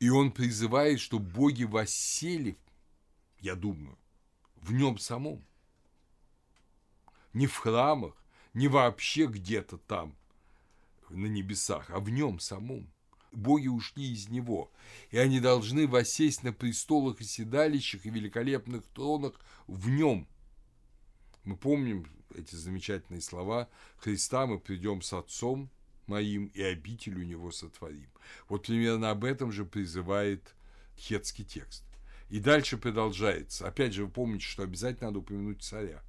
[0.00, 2.58] И он призывает, что боги воссели,
[3.40, 3.96] я думаю,
[4.56, 5.44] в нем самом.
[7.32, 8.14] Не в храмах,
[8.52, 10.16] не вообще где-то там,
[11.08, 12.90] на небесах, а в нем самом.
[13.30, 14.70] Боги ушли из него,
[15.10, 20.26] и они должны воссесть на престолах и седалищах и великолепных тронах в нем,
[21.44, 25.70] мы помним эти замечательные слова «Христа мы придем с Отцом
[26.06, 28.10] моим и обитель у Него сотворим».
[28.48, 30.54] Вот примерно об этом же призывает
[30.96, 31.84] хетский текст.
[32.28, 33.66] И дальше продолжается.
[33.66, 36.02] Опять же, вы помните, что обязательно надо упомянуть царя.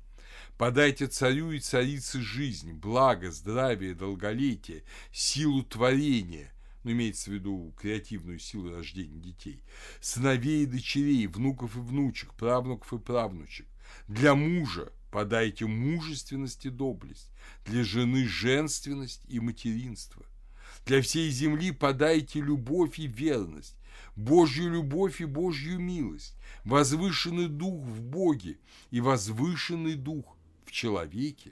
[0.58, 8.39] Подайте царю и царице жизнь, благо, здравие, долголетие, силу творения, ну, имеется в виду креативную
[8.39, 9.63] силу рождения детей,
[10.00, 13.67] сыновей и дочерей, внуков и внучек, правнуков и правнучек.
[14.08, 17.30] Для мужа подайте мужественность и доблесть,
[17.65, 20.26] для жены женственность и материнство.
[20.88, 23.76] Для всей земли подайте любовь и верность,
[24.15, 28.58] Божью любовь и Божью милость, возвышенный дух в Боге
[28.89, 31.52] и возвышенный дух в человеке,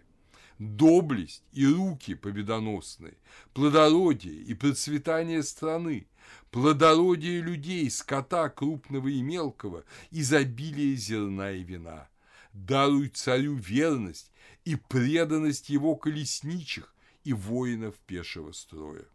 [0.58, 3.14] доблесть и руки победоносные,
[3.54, 6.08] плодородие и процветание страны,
[6.50, 12.11] плодородие людей, скота крупного и мелкого, изобилие зерна и вина.
[12.54, 14.32] Даруй царю верность
[14.66, 19.06] и преданность его колесничих и воинов пешего строя.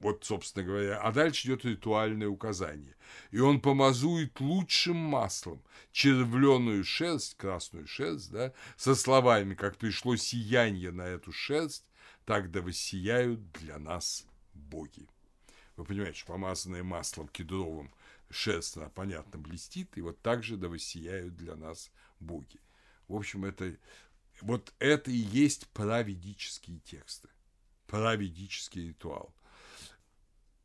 [0.00, 2.94] Вот, собственно говоря, а дальше идет ритуальное указание.
[3.30, 10.90] И он помазует лучшим маслом червленую шерсть, красную шерсть, да, со словами, как пришло сияние
[10.90, 11.86] на эту шерсть,
[12.26, 15.08] так да воссияют для нас боги.
[15.76, 17.92] Вы понимаете, что помазанное маслом кедровым
[18.30, 21.90] шерсть, она, понятно, блестит, и вот так же да воссияют для нас
[22.24, 22.60] боги.
[23.08, 23.76] В общем, это,
[24.40, 27.28] вот это и есть праведические тексты,
[27.86, 29.34] праведический ритуал–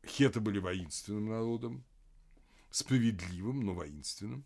[0.06, 1.84] Хеты были воинственным народом,
[2.70, 4.44] справедливым, но воинственным.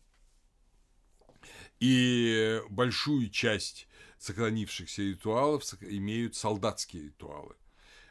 [1.79, 7.55] И большую часть сохранившихся ритуалов имеют солдатские ритуалы.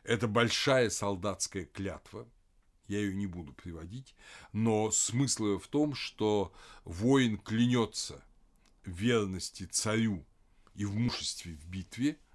[0.03, 2.29] Это большая солдатская клятва,
[2.87, 4.13] я ее не буду приводить,
[4.51, 8.23] но смысл ее в том, что воин клянется
[8.85, 10.25] верности царю
[10.75, 12.17] и в мужестве в битве–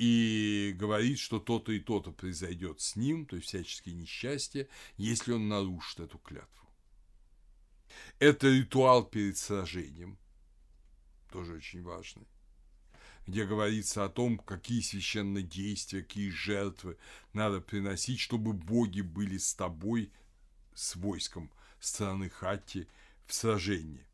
[0.00, 5.48] и говорит, что то-то и то-то произойдет с ним, то есть всяческие несчастья, если он
[5.48, 6.66] нарушит эту клятву.
[8.18, 10.16] Это ритуал перед сражением,
[11.30, 12.26] тоже очень важный,
[13.26, 16.96] где говорится о том, какие священные действия, какие жертвы
[17.34, 20.10] надо приносить, чтобы боги были с тобой,
[20.74, 22.88] с войском страны Хатти
[23.26, 24.06] в сражении.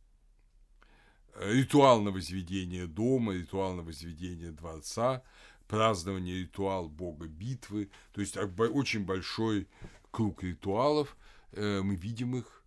[1.40, 5.22] Ритуал на возведение дома, ритуал на возведение дворца–
[5.66, 9.68] празднование ритуал бога битвы, то есть очень большой
[10.11, 11.16] круг ритуалов,
[11.53, 12.64] э, мы видим их,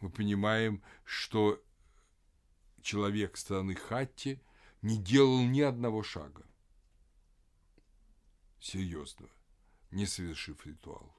[0.00, 1.62] мы понимаем, что
[2.82, 4.40] человек страны Хатти
[4.82, 6.46] не делал ни одного шага
[8.58, 9.32] серьезного,
[9.90, 11.14] не совершив ритуал.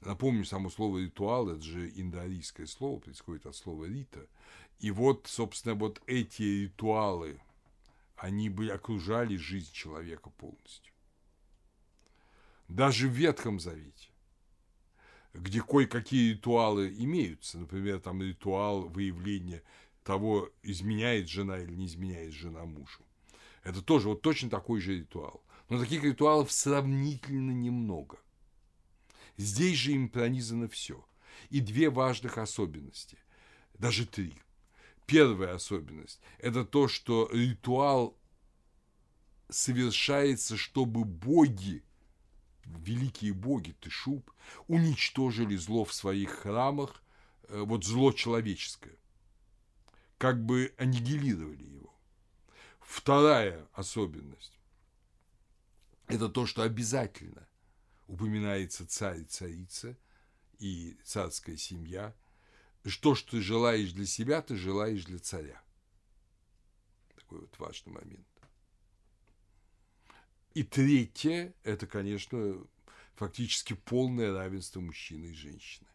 [0.00, 4.26] Напомню, само слово «ритуал»– это же индоарийское слово, происходит от слова «рита».
[4.78, 7.40] И вот, собственно, вот эти ритуалы–
[8.18, 10.92] они бы окружали жизнь человека полностью.
[12.66, 14.08] Даже в Ветхом Завете,
[15.32, 19.62] где кое-какие ритуалы имеются, например, там ритуал выявления
[20.02, 23.00] того, изменяет жена или не изменяет жена мужу.
[23.62, 25.42] Это тоже вот точно такой же ритуал.
[25.68, 28.18] Но таких ритуалов сравнительно немного.
[29.38, 31.02] Здесь же им пронизано все.
[31.48, 33.18] И две важных особенности,
[33.78, 34.34] даже три–
[35.08, 38.14] Первая особенность– это то, что ритуал
[39.48, 41.82] совершается, чтобы боги,
[42.66, 44.30] великие боги Тышуб,
[44.66, 47.02] уничтожили зло в своих храмах,
[47.44, 48.98] э, вот зло человеческое,
[50.18, 51.94] как бы аннигилировали его.
[52.78, 54.60] Вторая особенность–
[56.06, 57.47] это то, что обязательно
[58.08, 59.96] упоминается царь царица
[60.58, 62.12] и царская семья–
[62.88, 65.60] что ж ты желаешь для себя, ты желаешь для царя.
[67.16, 68.26] Такой вот важный момент.
[70.54, 72.66] И третье, это, конечно,
[73.14, 75.88] фактически полное равенство мужчины и женщины.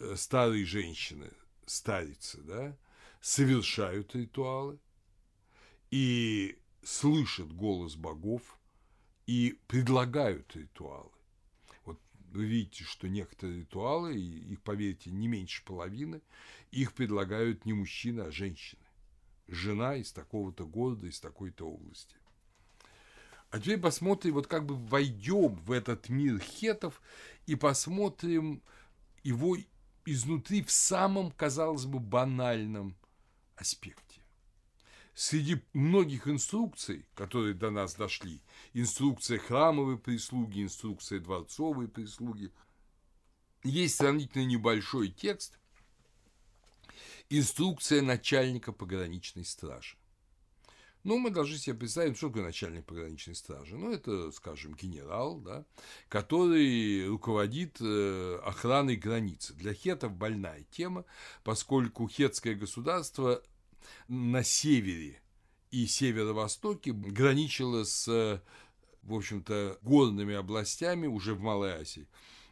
[0.00, 1.30] Э, старые женщины,
[1.66, 2.76] старицы, да,
[3.20, 4.78] совершают ритуалы
[5.90, 8.57] и слышат голос богов
[9.28, 11.10] и предлагают ритуалы
[12.32, 16.20] вы видите, что некоторые ритуалы, их, поверьте, не меньше половины,
[16.70, 18.82] их предлагают не мужчины, а женщины.
[19.46, 22.16] Жена из такого-то города, из такой-то области.
[23.50, 27.00] А теперь посмотрим, вот как бы войдем в этот мир хетов
[27.46, 28.62] и посмотрим
[29.22, 29.56] его
[30.04, 32.94] изнутри в самом, казалось бы, банальном
[33.56, 34.07] аспекте
[35.18, 38.40] среди многих инструкций, которые до нас дошли,
[38.72, 42.52] инструкция храмовой прислуги, инструкция дворцовой прислуги,
[43.64, 45.58] есть сравнительно небольшой текст,
[47.30, 49.96] инструкция начальника пограничной стражи.
[51.02, 53.76] Но мы должны себе представить, что такое начальник пограничной стражи.
[53.76, 55.64] Ну, это, скажем, генерал, да,
[56.08, 59.54] который руководит э, охраной границы.
[59.54, 61.04] Для хетов больная тема,
[61.42, 63.42] поскольку хетское государство
[64.08, 65.20] на севере
[65.70, 68.42] и северо-востоке граничило с,
[69.02, 72.06] в общем-то, горными областями уже в Малой Азии,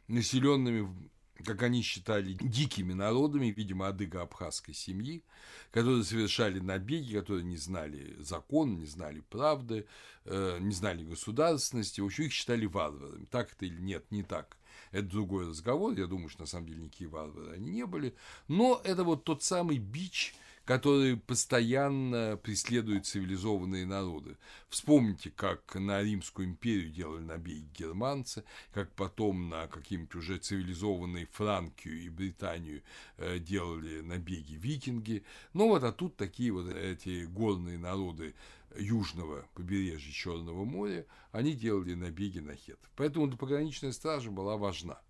[0.09, 1.11] населенными
[1.45, 5.23] как они считали, дикими народами, видимо, адыго-абхазской семьи,
[5.71, 9.87] которые совершали набеги, которые не знали закон, не знали правды,
[10.25, 13.27] э, не знали государственности, в общем, их считали варварами.
[13.27, 14.57] Так это или нет, не так.
[14.93, 18.15] Это другой разговор, я думаю, что на самом деле никакие варвары они не были,
[18.49, 20.35] но это вот тот самый бич–
[20.67, 24.37] который постоянно преследует цивилизованные народы.
[24.69, 32.03] Вспомните, как на Римскую империю делали набеги германцы, как потом на какие-нибудь уже цивилизованные Франкию
[32.03, 32.83] и Британию
[33.17, 35.25] э, делали набеги викинги.
[35.53, 38.35] Ну вот, а тут такие вот эти горные народы
[38.77, 42.81] южного побережья Черного моря, они делали набеги на хет.
[42.97, 45.01] Поэтому пограничная стража была важна.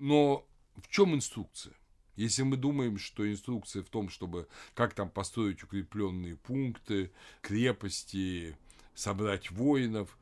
[0.00, 0.44] Но
[0.82, 1.74] в чем инструкция?
[2.20, 8.58] Если мы думаем, что инструкция в том, чтобы как там построить укрепленные пункты, крепости,
[8.94, 10.18] собрать воинов,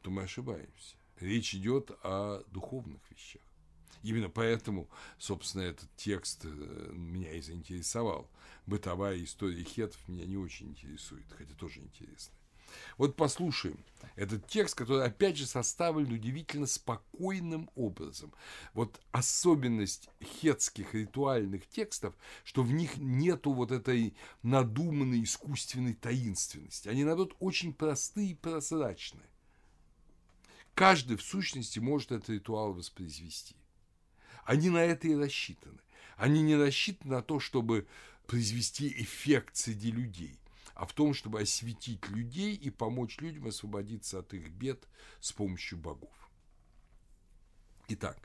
[0.00, 0.96] то мы ошибаемся.
[1.20, 3.42] Речь идет о духовных вещах.
[4.02, 4.88] Именно поэтому,
[5.18, 8.30] собственно, этот текст э, меня и заинтересовал.
[8.64, 12.34] Бытовая история хетов меня не очень интересует, хотя тоже интересно.
[12.96, 13.78] Вот послушаем
[14.16, 18.32] этот текст, который, опять же, составлен удивительно спокойным образом.
[18.74, 22.14] Вот особенность хетских ритуальных текстов,
[22.44, 26.88] что в них нету вот этой надуманной искусственной таинственности.
[26.88, 29.28] Они, наоборот, очень простые и прозрачные.
[30.74, 33.56] Каждый, в сущности, может этот ритуал воспроизвести.
[34.44, 35.78] Они на это и рассчитаны.
[36.16, 37.86] Они не рассчитаны на то, чтобы
[38.26, 40.38] произвести эффект среди людей
[40.74, 44.88] а в том, чтобы осветить людей и помочь людям освободиться от их бед
[45.20, 46.14] с помощью богов.
[47.88, 48.18] Итак,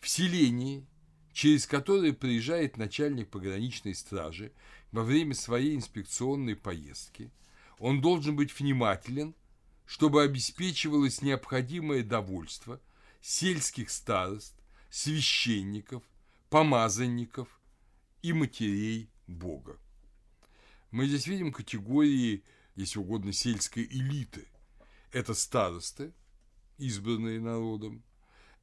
[0.00, 0.86] в селении,
[1.32, 4.52] через которое приезжает начальник пограничной стражи
[4.90, 7.30] во время своей инспекционной поездки,
[7.78, 9.34] он должен быть внимателен,
[9.86, 12.80] чтобы обеспечивалось необходимое довольство
[13.20, 14.54] сельских старост,
[14.90, 16.02] священников,
[16.50, 17.48] помазанников
[18.22, 19.78] и матерей Бога.
[20.92, 22.44] Мы здесь видим категории,
[22.76, 24.46] если угодно, сельской элиты.
[25.10, 26.12] Это старосты,
[26.76, 28.02] избранные народом,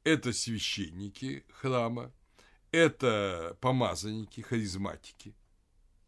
[0.04, 2.12] это священники храма,
[2.70, 5.34] это помазанники, харизматики,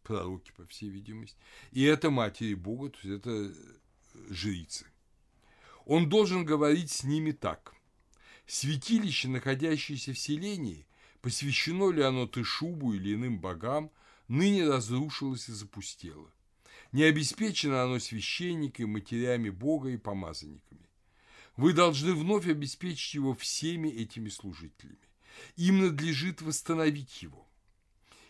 [0.01, 1.37] пророки, по всей видимости,
[1.71, 3.53] и это матери Бога, то есть это
[4.29, 4.85] жрицы.
[5.85, 7.73] Он должен говорить с ними так.
[8.47, 10.87] Святилище, находящееся в селении,
[11.21, 13.91] посвящено ли оно Тышубу или иным богам–
[14.27, 16.31] ныне разрушилось и запустело.
[16.91, 20.87] Не обеспечено оно священниками, матерями Бога и помазанниками.
[21.57, 24.97] Вы должны вновь обеспечить его всеми этими служителями.
[25.55, 27.47] Им надлежит восстановить его.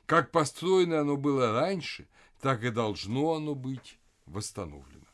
[0.05, 2.07] Как построено оно было раньше,
[2.41, 5.05] так и должно оно быть восстановлено.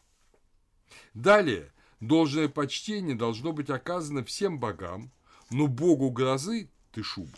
[1.13, 5.11] Далее, должное почтение должно быть оказано всем богам,
[5.49, 7.37] но богу грозы, Тышубу,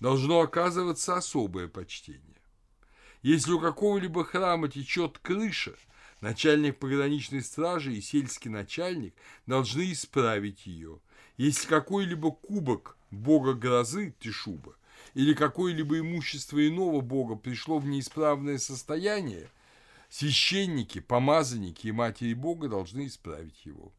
[0.00, 2.41] должно оказываться особое почтение.
[3.22, 5.74] Если у какого-либо храма течет крыша,
[6.20, 9.14] начальник пограничной стражи и сельский начальник
[9.46, 10.98] должны исправить ее.
[11.36, 14.74] Если какой-либо кубок бога грозы, Тишуба,
[15.14, 19.48] или какое-либо имущество иного бога пришло в неисправное состояние,
[20.08, 23.92] священники, помазанники и матери бога должны исправить его.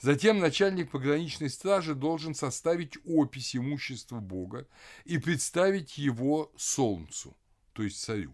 [0.00, 4.66] Затем начальник пограничной стражи должен составить опись имущества Бога
[5.04, 7.36] и представить его солнцу,
[7.72, 8.32] то есть царю.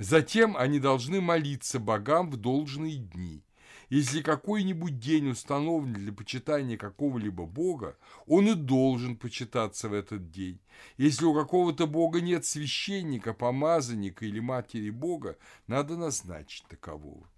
[0.00, 3.44] Затем они должны молиться богам в должные дни.
[3.90, 10.58] Если какой-нибудь день установлен для почитания какого-либо бога, он и должен почитаться в этот день.
[10.96, 15.36] Если у какого-то бога нет священника, помазанника или матери бога,
[15.66, 17.28] надо назначить такового.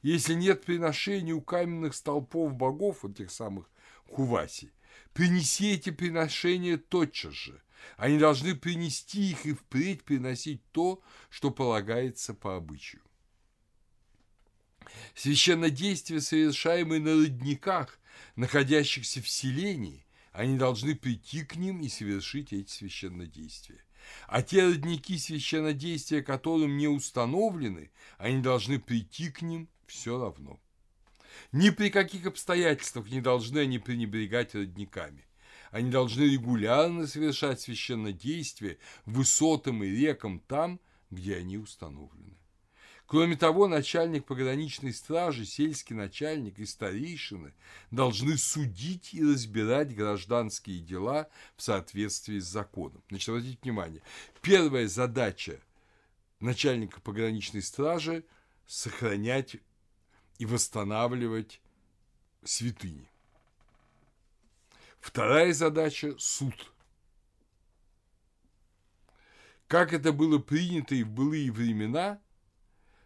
[0.00, 3.68] Если нет приношений у каменных столпов богов, вот тех самых
[4.10, 4.70] Хуваси,
[5.12, 7.60] принеси эти приношения тотчас же–
[7.96, 13.02] они должны принести их и впредь приносить то, что полагается по обычаю.
[15.14, 17.98] Священнодействия, совершаемые на родниках,
[18.36, 23.84] находящихся в селении, они должны прийти к ним и совершить эти священнодействия.
[24.26, 30.60] А те родники священнодействия, которым не установлены, они должны прийти к ним все равно.
[31.52, 35.27] Ни при каких обстоятельствах не должны они пренебрегать родниками.
[35.70, 42.36] Они должны регулярно совершать священнодействие высотам и рекам там, где они установлены.
[43.06, 47.54] Кроме того, начальник пограничной стражи, сельский начальник и старейшины
[47.90, 53.02] должны судить и разбирать гражданские дела в соответствии с законом.
[53.08, 54.02] Значит, обратите внимание,
[54.42, 55.58] первая задача
[56.40, 58.24] начальника пограничной стражи–
[58.68, 59.56] сохранять
[60.38, 61.60] и восстанавливать
[62.44, 63.10] святыни.
[65.00, 66.72] Вторая задача– суд.
[69.66, 72.20] Как это было принято и в былые времена,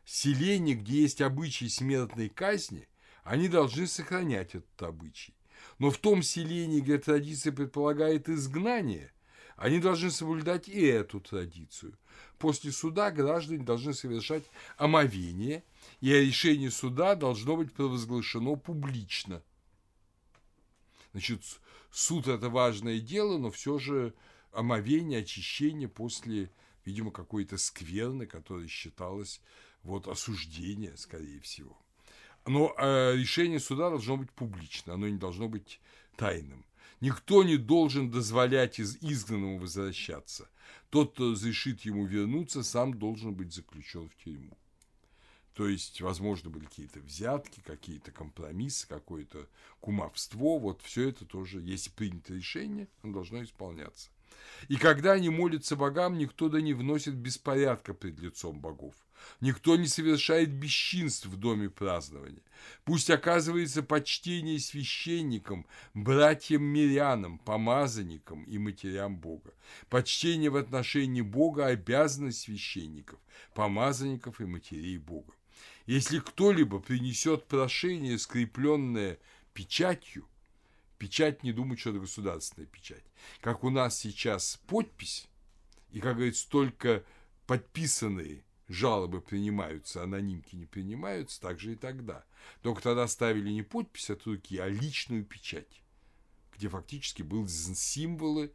[0.04, 2.88] селения, где есть обычаи смертной казни,
[3.24, 5.34] они должны сохранять этот обычай.
[5.78, 9.12] Но в том селении, где традиция предполагает изгнание,
[9.56, 11.96] они должны соблюдать и эту традицию.
[12.38, 14.44] После суда граждане должны совершать
[14.76, 15.64] омовение,
[16.00, 19.42] и решение суда должно быть провозглашено публично.
[21.12, 21.42] Значит,
[21.92, 24.14] суд– это важное дело, но все же
[24.50, 26.50] омовение, очищение после,
[26.84, 29.40] видимо, какой-то скверны, которая считалась
[29.82, 31.76] вот осуждение, скорее всего.
[32.46, 35.80] Но э, решение суда должно быть публично, оно не должно быть
[36.16, 36.64] тайным.
[37.00, 40.48] Никто не должен дозволять из изгнанному возвращаться.
[40.90, 44.56] Тот, кто разрешит ему вернуться, сам должен быть заключен в тюрьму.
[45.54, 49.48] То есть, возможно, были какие-то взятки, какие-то компромиссы, какое-то
[49.80, 50.58] кумовство.
[50.58, 54.10] Вот все это тоже, если принято решение, оно должно исполняться.
[54.68, 58.94] И когда они молятся богам, никто да не вносит беспорядка пред лицом богов.
[59.40, 62.42] Никто не совершает бесчинств в доме празднования.
[62.84, 69.54] Пусть оказывается почтение священникам, братьям-мирянам, помазанникам и матерям Бога.
[69.88, 73.20] Почтение в отношении Бога– обязанность священников,
[73.54, 75.34] помазанников и матерей Бога.
[75.92, 79.18] Если кто-либо принесет прошение, скрепленное
[79.52, 80.26] печатью,
[80.96, 83.04] печать не думает, что это государственная печать.
[83.42, 85.28] Как у нас сейчас подпись,
[85.90, 87.04] и, как говорится, только
[87.46, 92.24] подписанные жалобы принимаются, анонимки не принимаются, так же и тогда.
[92.62, 95.82] Только тогда ставили не подпись от руки, а личную печать,
[96.56, 98.50] где фактически были символы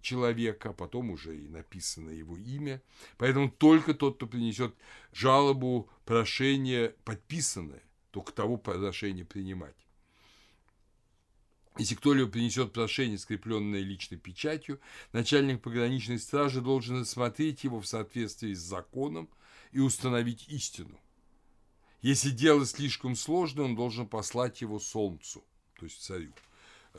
[0.00, 2.82] человека, потом уже и написано его имя.
[3.16, 4.74] Поэтому только тот, кто принесет
[5.12, 9.76] жалобу, прошение подписанное, только того прошение принимать.
[11.78, 14.80] Если кто-либо принесет прошение, скрепленное личной печатью,
[15.12, 19.28] начальник пограничной стражи должен рассмотреть его в соответствии с законом
[19.70, 20.98] и установить истину.
[22.02, 25.44] Если дело слишком сложное, он должен послать его солнцу,
[25.78, 26.32] то есть царю.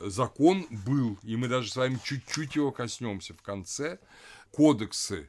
[0.00, 3.98] Закон был, и мы даже с вами чуть-чуть его коснемся в конце.
[4.50, 5.28] Кодексы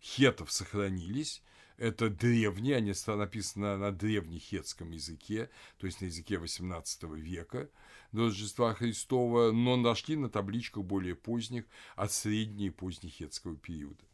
[0.00, 1.42] хетов сохранились,
[1.76, 7.68] это древние, они написаны на древнехетском языке, то есть на языке XVIII века
[8.12, 11.64] до Рождества Христова, но нашли на табличках более поздних
[11.96, 14.04] от средней и позднехетского периода.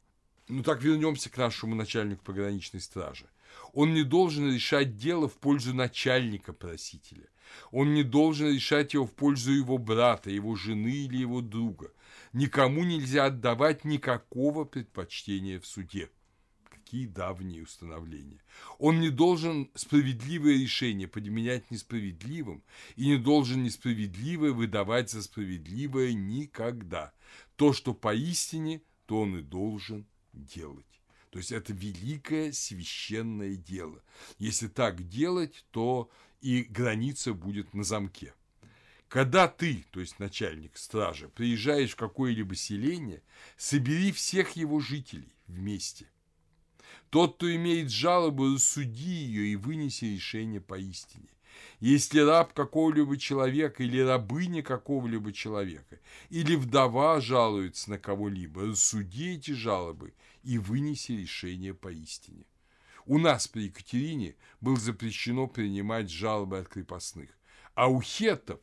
[0.49, 3.29] Ну так вернемся к нашему начальнику пограничной стражи.
[3.75, 7.29] Он не должен решать дело в пользу начальника просителя.
[7.71, 11.93] Он не должен решать его в пользу его брата, его жены или его друга.
[12.33, 16.11] Никому нельзя отдавать никакого предпочтения в суде
[16.89, 18.41] какие давние установления.
[18.79, 22.63] Он не должен справедливое решение подменять несправедливым
[22.97, 27.13] и не должен несправедливое выдавать за справедливое никогда.
[27.57, 30.87] То, что поистине, то он и должен делать.
[31.31, 34.03] То есть это великое священное дело.
[34.39, 38.35] Если так делать, то и граница будет на замке.
[39.09, 43.23] Когда ты, то есть начальник стражи, приезжаешь в какое-либо селение,
[43.57, 46.07] собери всех его жителей вместе–
[47.11, 51.29] тот, кто имеет жалобу, рассуди ее и вынеси решение поистине.
[51.81, 59.53] Если раб какого-либо человека или рабыня какого-либо человека, или вдова жалуется на кого-либо, рассуди эти
[59.53, 60.13] жалобы
[60.43, 62.45] и вынеси решение поистине.
[63.09, 67.31] У нас при Екатерине было запрещено принимать жалобы от крепостных,
[67.75, 68.61] а у хетов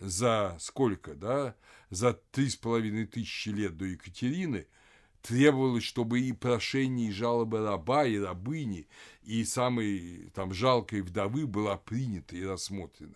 [0.00, 1.54] за сколько, да,
[1.90, 4.66] за три с половиной тысячи лет до Екатерины–
[5.24, 8.86] требовалось, чтобы и прошение, и жалоба раба, и рабыни,
[9.22, 13.14] и самой там жалкой вдовы была принята и рассмотрена.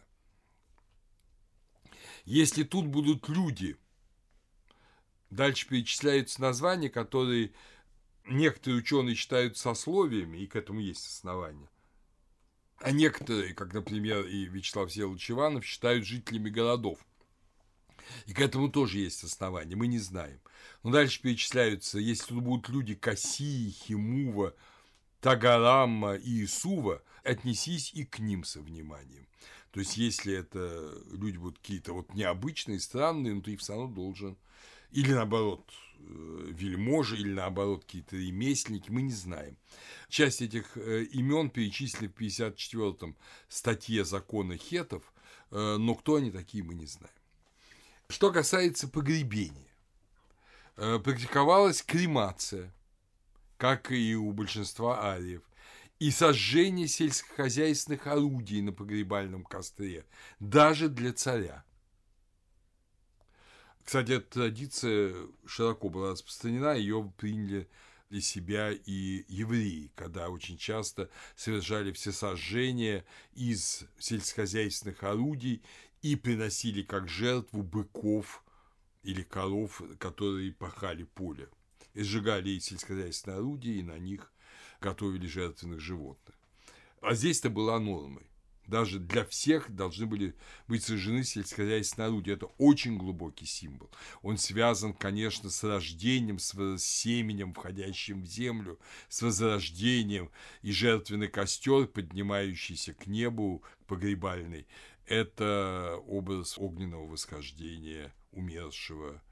[2.24, 3.76] Если тут будут люди,
[5.28, 7.52] дальше перечисляются названия, которые
[8.28, 11.68] некоторые ученые считают сословиями, и к этому есть основания,
[12.80, 16.98] а некоторые, как, например, и Вячеслав Всеволодович Иванов, считают жителями городов.
[18.26, 20.40] И к этому тоже есть основания, мы не знаем.
[20.82, 24.54] Но дальше перечисляются, если тут будут люди Кассии, Химува,
[25.20, 29.26] Тагарамма и Исува, отнесись и к ним со вниманием.
[29.72, 33.94] То есть, если это люди будут какие-то вот необычные, странные, ну, ты их все равно
[33.94, 34.38] должен,
[34.90, 39.56] или наоборот, э, вельможи или наоборот какие-то ремесленники, мы не знаем.
[40.08, 43.16] Часть этих э, имен перечислили в 54-м
[43.48, 45.02] статье закона хетов,
[45.50, 47.12] э, но кто они такие, мы не знаем.
[48.08, 49.68] Что касается погребения,
[50.76, 52.72] практиковалась кремация,
[53.58, 55.42] как и у большинства ариев,
[55.98, 60.06] и сожжение сельскохозяйственных орудий на погребальном костре,
[60.40, 61.64] даже для царя.
[63.88, 65.14] Кстати, эта традиция
[65.46, 67.70] широко была распространена, ее приняли
[68.10, 75.62] для себя и евреи, когда очень часто совершали все сожжения из сельскохозяйственных орудий
[76.02, 78.44] и приносили как жертву быков
[79.04, 81.48] или коров, которые пахали поле.
[81.94, 84.30] И сжигали и сельскохозяйственные орудия, и на них
[84.82, 86.36] готовили жертвенных животных.
[87.00, 88.28] А здесь-то была нормой
[88.68, 90.34] даже для всех должны были
[90.68, 92.34] быть сожжены сельскохозяйственные орудия.
[92.34, 93.90] Это очень глубокий символ.
[94.22, 101.86] Он связан, конечно, с рождением, с семенем, входящим в землю, с возрождением и жертвенный костер,
[101.86, 104.66] поднимающийся к небу, погребальный.
[105.06, 109.22] Это образ огненного восхождения умершего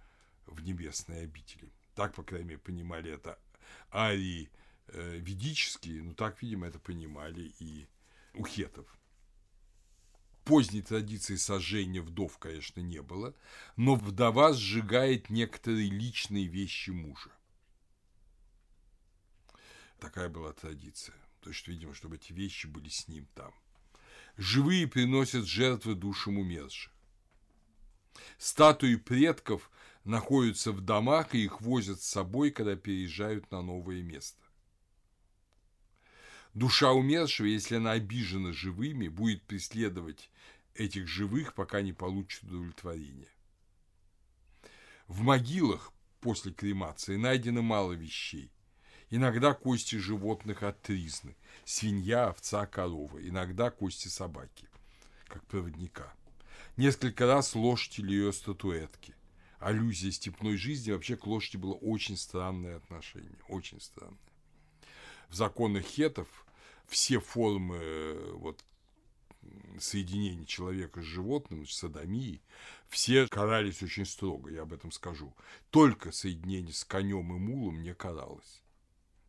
[0.46, 1.70] в небесной обители.
[1.94, 3.38] Так, по крайней мере, понимали это
[3.92, 4.48] арии
[4.88, 7.86] э, ведические, но так, видимо, это понимали и
[8.32, 8.95] у хетов
[10.46, 13.34] поздней традиции сожжения вдов, конечно, не было,
[13.74, 17.30] но вдова сжигает некоторые личные вещи мужа.
[19.98, 21.16] Такая была традиция.
[21.40, 23.52] То есть, видимо, чтобы эти вещи были с ним там.
[24.36, 26.92] Живые приносят жертвы душам умерших.
[28.38, 29.70] Статуи предков
[30.04, 34.40] находятся в домах, и их возят с собой, когда переезжают на новое место.
[36.54, 40.30] Душа умершего, если она обижена живыми, будет преследовать
[40.78, 43.28] этих живых, пока не получит удовлетворения.
[45.08, 48.50] В могилах после кремации найдено мало вещей.
[49.08, 54.68] Иногда кости животных отризны– свинья, овца, корова, иногда кости собаки,
[55.26, 56.12] как проводника.
[56.76, 59.14] Несколько раз лошадь или ее статуэтки.
[59.60, 64.18] Аллюзия степной жизни вообще к лошади было очень странное отношение, очень странное.
[65.28, 66.28] В законах хетов
[66.86, 68.64] все формы э, вот,
[69.78, 72.42] соединения человека с животным, с садомией,
[72.88, 75.34] все карались очень строго, я об этом скажу.
[75.70, 78.62] Только соединение с конем и мулом не каралось.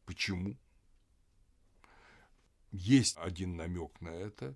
[0.06, 0.56] Почему?
[2.72, 4.56] Есть один намек на это.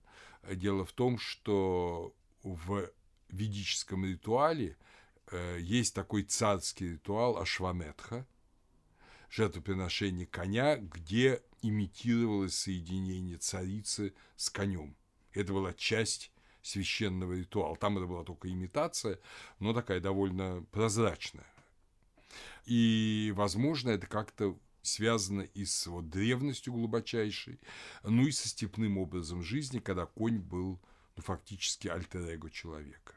[0.50, 2.90] Дело в том, что в
[3.30, 4.78] ведическом ритуале
[5.32, 8.26] э, есть такой царский ритуал Ашваметха,
[9.30, 14.96] жертвоприношение коня, где имитировалось соединение царицы с конем.
[15.34, 17.76] Это была часть священного ритуала.
[17.76, 19.20] Там это была только имитация,
[19.60, 21.48] но такая довольно прозрачная.
[22.66, 27.60] И, возможно, это как-то связано и с вот древностью глубочайшей,
[28.04, 30.80] ну и со степным образом жизни, когда конь был
[31.16, 33.14] ну, фактически альтер-эго человека.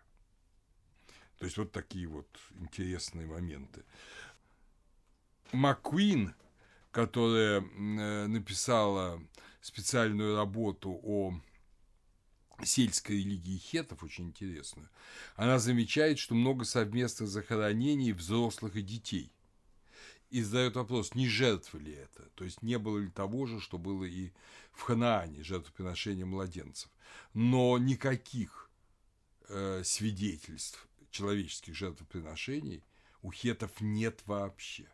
[1.38, 3.84] То есть вот такие вот интересные моменты.
[5.52, 6.34] Маккуин,
[6.90, 9.22] которая э, написала
[9.60, 11.34] специальную работу о
[12.62, 14.88] сельской религии хетов, очень интересную,
[15.36, 19.32] она замечает, что много совместных захоронений взрослых и детей.
[20.30, 22.28] И задает вопрос, не жертвы ли это?
[22.34, 24.32] То есть не было ли того же, что было и
[24.72, 26.90] в Ханаане, жертвоприношение младенцев.
[27.34, 28.70] Но никаких
[29.48, 32.82] э, свидетельств человеческих жертвоприношений
[33.22, 34.88] у хетов нет вообще.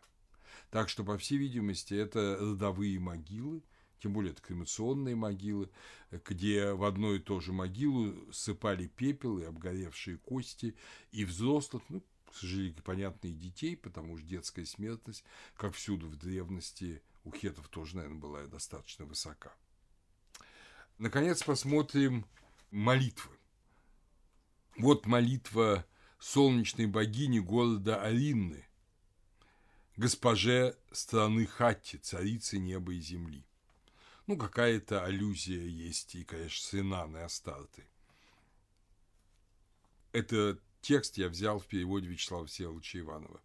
[0.69, 3.63] Так что, по всей видимости, это родовые могилы,
[4.01, 5.69] тем более это кремационные могилы,
[6.11, 10.75] где в одну и ту же могилу сыпали пепел и обгоревшие кости
[11.11, 15.23] и взрослых, ну, к сожалению, понятно, и детей, потому что детская смертность,
[15.55, 19.53] как всюду в древности, у хетов тоже, наверное, была достаточно высока.
[20.97, 22.25] Наконец, посмотрим
[22.71, 23.35] молитвы.
[24.77, 25.85] Вот молитва
[26.17, 28.65] солнечной богини города Аринны,
[29.95, 33.45] госпоже страны Хатти, царицы неба и земли.
[34.31, 37.83] Ну, какая-то аллюзия есть и, конечно, с Инанной Астарты.
[40.13, 43.41] Это текст я взял в переводе Вячеслава Всеволодовича Иванова.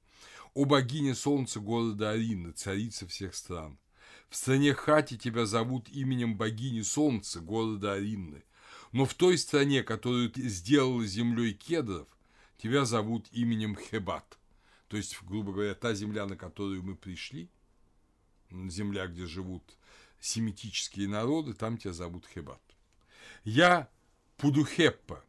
[0.55, 3.81] «О богине солнца города Арины, царица всех стран!
[4.29, 8.45] В стране Хати тебя зовут именем богини солнца города Аринны,
[8.93, 12.07] но в той стране, которую ты сделала землей кедров,
[12.59, 14.39] тебя зовут именем Хебат».
[14.87, 17.51] То есть, грубо говоря, та земля, на которую мы пришли,
[18.53, 19.65] земля, где живут
[20.21, 22.61] семитические народы, там тебя зовут Хебат.
[23.45, 23.89] Я
[24.37, 25.25] Пудухеппа,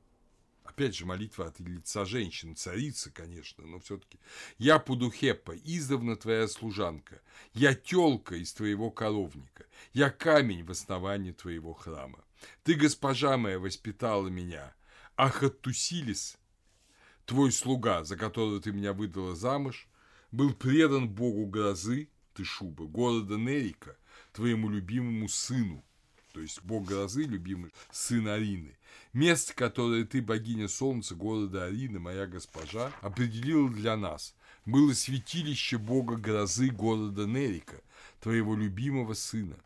[0.64, 4.20] опять же, молитва от лица женщины, царицы, конечно, но все-таки.
[4.58, 7.22] Я Пудухепа, издавна твоя служанка,
[7.54, 12.24] я телка из твоего коровника, я камень в основании твоего храма.
[12.64, 14.76] Ты, госпожа моя, воспитала меня,
[15.16, 16.38] а Хаттусилис,
[17.26, 19.88] твой слуга, за которого ты меня выдала замуж,
[20.32, 23.98] был предан богу грозы, ты шубы, города Нерика,
[24.38, 25.84] твоему любимому сыну,
[26.32, 28.78] то есть бог грозы, любимый сын Арины.
[29.12, 36.18] Место, которое ты, богиня солнца города Арины, моя госпожа, определила для нас, было святилище бога
[36.18, 37.82] грозы города Нерика,
[38.20, 39.58] твоего любимого сына.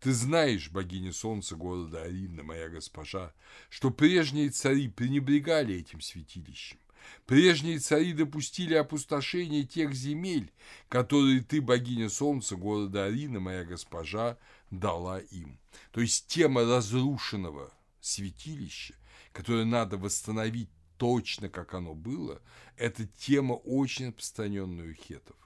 [0.00, 3.30] Ты знаешь, богиня солнца города Арина, моя госпожа,
[3.68, 6.78] что прежние цари пренебрегали этим святилищем.
[7.26, 10.52] Прежние цари допустили опустошение тех земель,
[10.88, 14.38] которые ты, богиня солнца города Арина, моя госпожа,
[14.70, 15.58] дала им.
[15.92, 18.94] То есть тема разрушенного святилища,
[19.32, 22.40] которое надо восстановить точно, как оно было,
[22.76, 25.36] это тема очень распространенная у хетов.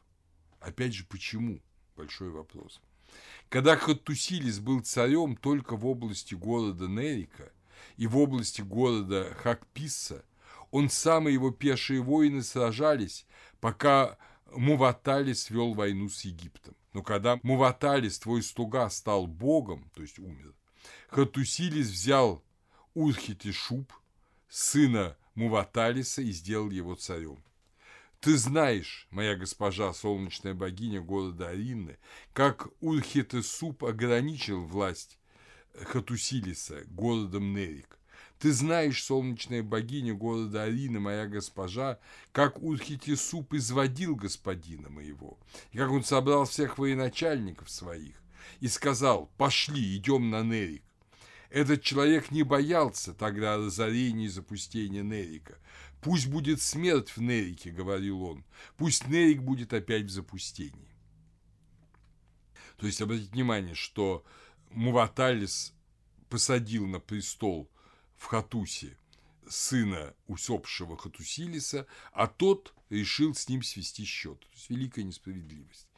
[0.60, 1.60] Опять же, почему?
[1.96, 2.80] Большой вопрос.
[3.48, 7.50] Когда Хаттусилис был царем только в области города Нерика
[7.96, 10.24] и в области города Хакмисса,
[10.70, 13.26] он сам и его пешие воины сражались,
[13.60, 14.18] пока
[14.52, 16.74] Муваталис вел войну с Египтом.
[16.92, 20.54] Но когда Муваталис, твой слуга, стал богом, то есть умер,
[21.08, 22.42] Хатусилис взял
[22.94, 23.92] Урхитишуб,
[24.48, 27.42] сына Муваталиса, и сделал его царем.
[28.20, 31.98] Ты знаешь, моя госпожа, солнечная богиня города Аринны,
[32.32, 35.18] как Урхитесуп ограничил власть
[35.74, 37.97] Хатусилиса городом Нерик.
[38.38, 41.98] Ты знаешь, солнечная богиня города Арина, моя госпожа,
[42.30, 45.38] как Урхитисуп изводил господина моего,
[45.72, 48.22] и как он собрал всех военачальников своих,
[48.60, 50.84] и сказал, пошли, идем на Нерик.
[51.50, 55.58] Этот человек не боялся тогда разорения и запустения Нерика.
[56.00, 58.44] Пусть будет смерть в Нерике, говорил он,
[58.76, 60.94] пусть Нерик будет опять в запустении.
[62.76, 64.24] То есть, обратите внимание, что
[64.70, 65.74] Муваталис
[66.28, 67.68] посадил на престол
[68.18, 68.96] в Хатусе
[69.48, 74.40] сына усопшего Хатусилиса, а тот решил с ним свести счет.
[74.40, 75.88] То есть великая несправедливость.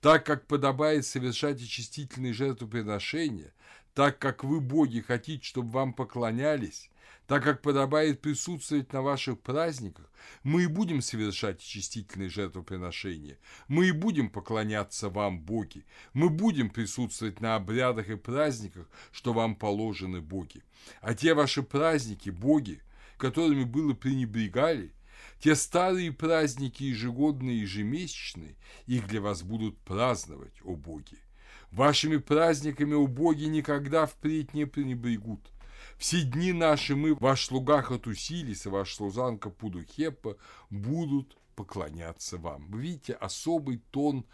[0.00, 3.52] Так как подобает совершать очистительные жертвоприношения,
[3.94, 6.90] так как вы, боги, хотите, чтобы вам поклонялись,
[7.26, 10.10] так как подобает присутствовать на ваших праздниках,
[10.42, 17.40] мы и будем совершать очистительные жертвоприношения, мы и будем поклоняться вам, боги, мы будем присутствовать
[17.40, 20.62] на обрядах и праздниках, что вам положены, боги.
[21.00, 22.80] А те ваши праздники, боги,
[23.16, 24.92] которыми было пренебрегали,
[25.40, 28.56] те старые праздники ежегодные и ежемесячные,
[28.86, 31.18] их для вас будут праздновать, о боги.
[31.72, 35.40] Вашими праздниками, о боги, никогда впредь не пренебрегут.
[35.98, 40.36] Все дни наши мы, ваш слуга Хатусилис и ваш служанка Пудухепа,
[40.68, 42.68] будут поклоняться вам.
[42.70, 44.26] Вы видите особый тон,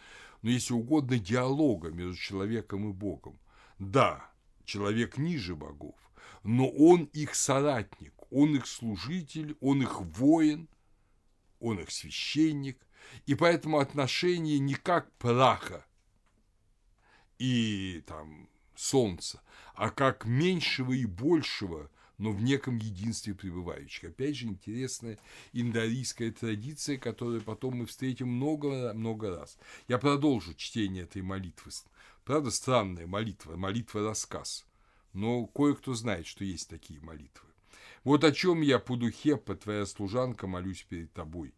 [0.43, 3.39] ну, если угодно, диалога между человеком и Богом.
[3.79, 4.31] Да,
[4.65, 5.97] человек ниже богов,
[6.43, 10.69] но он их соратник, он их служитель, он их воин,
[11.61, 12.87] он их священник,
[13.27, 15.85] и поэтому отношение не как праха
[17.39, 19.41] и там солнца,
[19.75, 24.11] а как меньшего и большего, но в неком единстве пребывающих.
[24.11, 25.19] Опять же, интересная
[25.53, 29.59] индорийская традиция, которую потом мы встретим много-много раз.
[29.89, 31.73] Я продолжу чтение этой молитвы.
[32.25, 34.65] Правда, странная молитва, молитва-рассказ.
[35.13, 37.49] Но кое-кто знает, что есть такие молитвы.
[38.05, 41.53] Вот о чем я, Пудухепа, твоя служанка, молюсь перед тобой.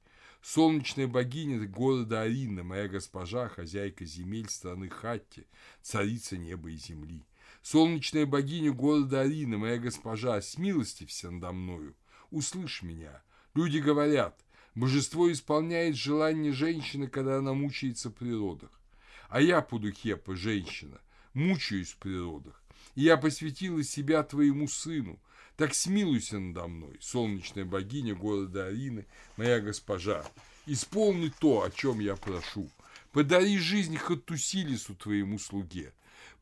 [0.45, 5.47] Солнечная богиня города Арина, моя госпожа, хозяйка земель страны Хатти,
[5.81, 7.25] царица неба и земли.
[7.63, 11.97] Солнечная богиня города Арина, моя госпожа, смилостивься надо мною,
[12.31, 13.23] услышь меня.
[13.55, 14.39] Люди говорят,
[14.75, 18.83] божество исполняет желание женщины, когда она мучается в природах.
[19.31, 21.01] А я, Пудухепа, женщина,
[21.33, 22.63] мучаюсь в природах.
[22.97, 25.19] И я посвятила себя твоему сыну,
[25.57, 30.25] так смилуйся надо мной, солнечная богиня города Арины, моя госпожа.
[30.67, 32.69] Исполни то, о чем я прошу.
[33.13, 35.93] Подари жизнь Хаттусилису твоему слуге.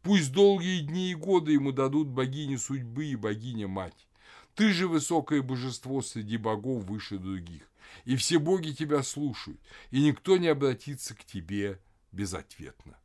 [0.03, 4.07] Пусть долгие дни и годы ему дадут богиня судьбы и богиня-мать.
[4.55, 7.63] Ты же высокое божество среди богов выше других,
[8.05, 9.61] и все боги тебя слушают,
[9.91, 12.99] и никто не обратится к тебе безответно.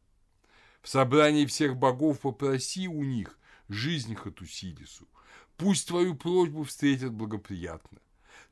[0.82, 3.38] В собрании всех богов попроси у них
[3.70, 5.08] жизнь Хатусилису,
[5.58, 7.97] Пусть твою просьбу встретят благоприятно.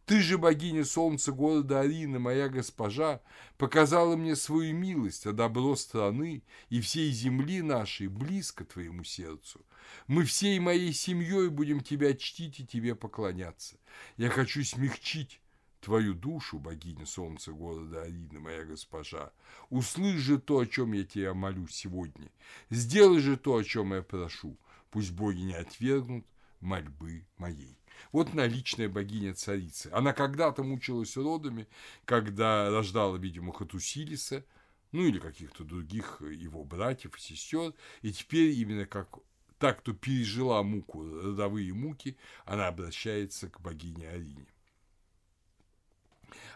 [0.05, 3.21] Ты же, богиня солнца города Арина, моя госпожа,
[3.57, 9.65] показала мне свою милость, а добро страны и всей земли нашей близко твоему сердцу.
[10.07, 13.77] Мы всей моей семьей будем тебя чтить и тебе поклоняться.
[14.17, 15.41] Я хочу смягчить
[15.81, 19.31] твою душу, богиня солнца города Арина, моя госпожа.
[19.69, 22.31] Услышь же то, о чем я тебя молю сегодня.
[22.69, 24.57] Сделай же то, о чем я прошу.
[24.91, 26.25] Пусть боги не отвергнут
[26.65, 27.79] мольбы моей.
[28.11, 29.89] Вот наличная богиня-царица.
[29.95, 31.67] Она когда-то мучилась родами,
[32.03, 34.43] когда рождала, видимо, Хатусилиса,
[34.91, 39.19] ну или каких-то других его братьев и сестер, и теперь именно как
[39.57, 44.47] так, кто пережила муку, родовые муки, она обращается к богине Арине.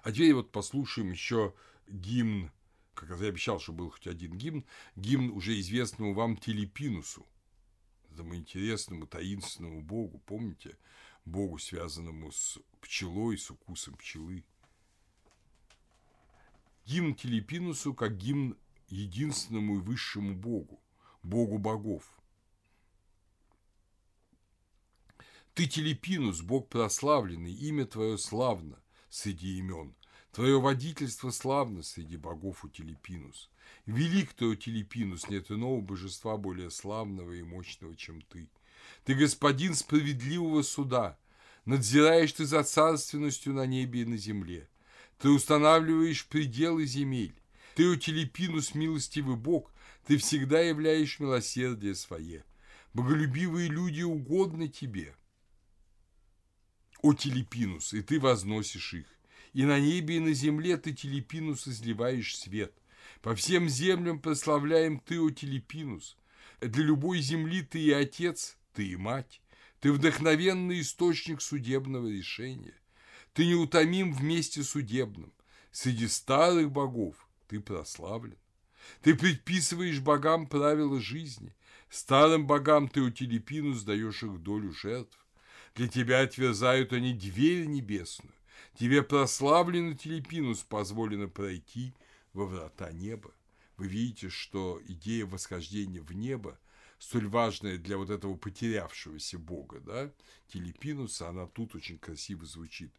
[0.03, 1.53] А теперь вот послушаем еще
[1.87, 2.51] гимн,
[2.93, 7.25] как я обещал, что был хоть один гимн, гимн уже известному вам Телепинусу,
[8.19, 10.77] этому интересному, таинственному богу, помните,
[11.23, 14.43] богу, связанному с пчелой, с укусом пчелы.
[16.85, 18.57] Гимн Телепинусу как гимн
[18.89, 20.81] единственному и высшему богу,
[21.23, 22.03] богу богов.
[25.53, 29.95] Ты Телепинус, бог прославленный, имя твое славно среди имен.
[30.33, 33.49] Твое водительство славно среди богов у Телепинус.
[33.85, 38.47] Велик ты, о Телепинус, нет иного божества более славного и мощного, чем ты.
[39.03, 41.17] Ты господин справедливого суда,
[41.65, 44.69] надзираешь ты за царственностью на небе и на земле.
[45.17, 47.33] Ты устанавливаешь пределы земель.
[47.75, 49.71] Ты, о Телепинус, милостивый Бог,
[50.05, 52.43] ты всегда являешь милосердие свое.
[52.93, 55.15] Боголюбивые люди угодны тебе.
[57.01, 59.05] О Телепинус, и ты возносишь их.
[59.53, 62.73] И на небе, и на земле ты, Телепинус, изливаешь свет.
[63.21, 66.17] По всем землям прославляем ты, о Телепинус.
[66.61, 69.41] Для любой земли ты и отец, ты и мать.
[69.81, 72.75] Ты вдохновенный источник судебного решения.
[73.33, 75.33] Ты неутомим вместе судебным.
[75.71, 78.37] Среди старых богов ты прославлен.
[79.01, 81.53] Ты предписываешь богам правила жизни.
[81.89, 85.17] Старым богам ты у Телепину сдаешь их долю жертв.
[85.75, 88.33] Для тебя отверзают они дверь небесную.
[88.77, 91.93] Тебе прославленный Телепинус позволено пройти
[92.39, 93.31] во врата неба.
[93.77, 96.57] Вы видите, что идея восхождения в небо–
[96.99, 100.11] столь важная для вот этого потерявшегося бога, да,
[100.47, 102.91] Телепинуса, она тут очень красиво звучит.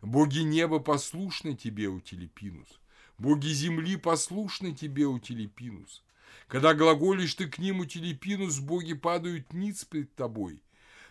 [0.00, 2.80] Боги неба послушны тебе, у Телепинус.
[3.18, 6.04] Боги земли послушны тебе, у Телепинус.
[6.46, 10.62] Когда глаголишь ты к ним, у Телепинус, боги падают ниц пред тобой.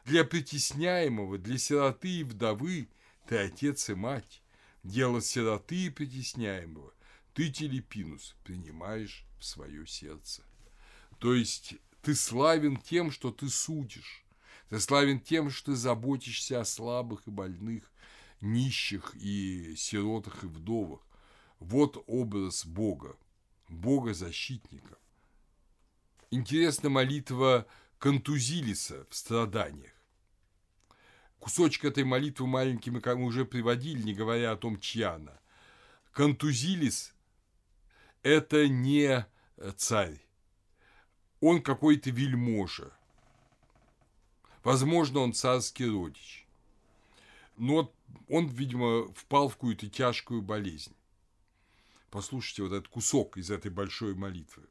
[0.06, 2.88] Для притесняемого, для сироты и вдовы
[3.28, 4.42] ты отец и мать.
[4.84, 6.94] Дело сироты и притесняемого
[7.38, 10.42] ты, Телепинус, принимаешь в свое сердце.
[11.20, 14.26] То есть ты славен тем, что ты судишь.
[14.70, 17.92] Ты славен тем, что ты заботишься о слабых и больных,
[18.42, 21.02] нищих и сиротах и вдовах.
[21.60, 23.16] Вот образ Бога,
[23.70, 24.98] Бога-защитника.
[26.32, 27.68] Интересна молитва
[28.00, 29.94] Контузилиса в страданиях.
[31.38, 35.40] Кусочек этой молитвы маленькими мы уже приводили, не говоря о том, чья она.
[36.14, 37.14] Контузилис–
[38.28, 39.26] это не
[39.78, 40.20] царь,
[41.40, 42.92] он какой-то вельможа.
[44.64, 46.46] Возможно, он царский родич.
[47.56, 47.94] Но
[48.28, 50.94] он, видимо, впал в какую-то тяжкую болезнь.
[52.10, 54.64] Послушайте вот этот кусок из этой большой молитвы.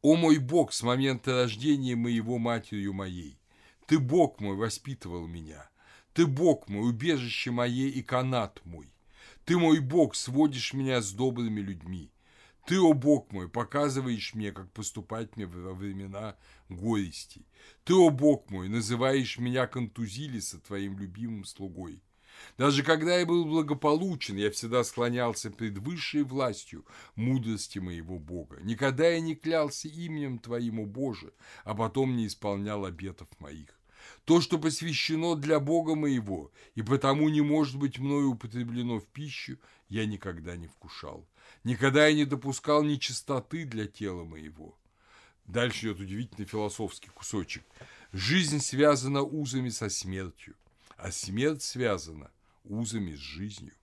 [0.00, 3.38] «О мой Бог, с момента рождения моего матерью моей,
[3.86, 5.70] Ты, Бог мой, воспитывал меня,
[6.12, 8.91] Ты, Бог мой, убежище мое и канат мой,
[9.44, 12.12] Ты, мой Бог, сводишь меня с добрыми людьми,
[12.64, 16.36] ты, о Бог мой, показываешь мне, как поступать мне во времена
[16.68, 17.44] горести.
[17.84, 22.02] Ты, о Бог мой, называешь меня контузилиса твоим любимым слугой.
[22.56, 26.86] Даже когда я был благополучен, я всегда склонялся пред высшей властью
[27.16, 28.58] мудрости моего Бога.
[28.62, 31.32] Никогда я не клялся именем Твоим, о Боже,
[31.64, 33.81] а потом не исполнял обетов моих.
[34.24, 39.58] То, что посвящено для Бога моего, и потому не может быть мною употреблено в пищу,
[39.88, 41.26] я никогда не вкушал.
[41.64, 44.78] Никогда я не допускал нечистоты для тела моего.
[45.46, 47.64] Дальше идет удивительный философский кусочек.
[48.12, 50.54] Жизнь связана узами со смертью,
[50.96, 52.30] а смерть связана
[52.64, 53.74] узами с жизнью.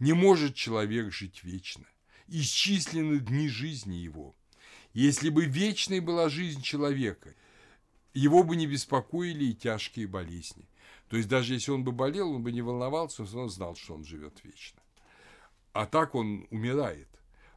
[0.00, 1.86] Не может человек жить вечно.
[2.26, 4.34] Исчислены дни жизни его.
[4.92, 7.34] Если бы вечной была жизнь человека,
[8.14, 10.68] его бы не беспокоили и тяжкие болезни.
[11.08, 14.04] То есть даже если он бы болел, он бы не волновался, он знал, что он
[14.04, 14.82] живет вечно
[15.72, 17.08] а так он умирает.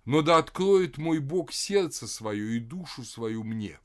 [0.06, 3.80] Но да откроет мой Бог сердце свое и душу свою мне,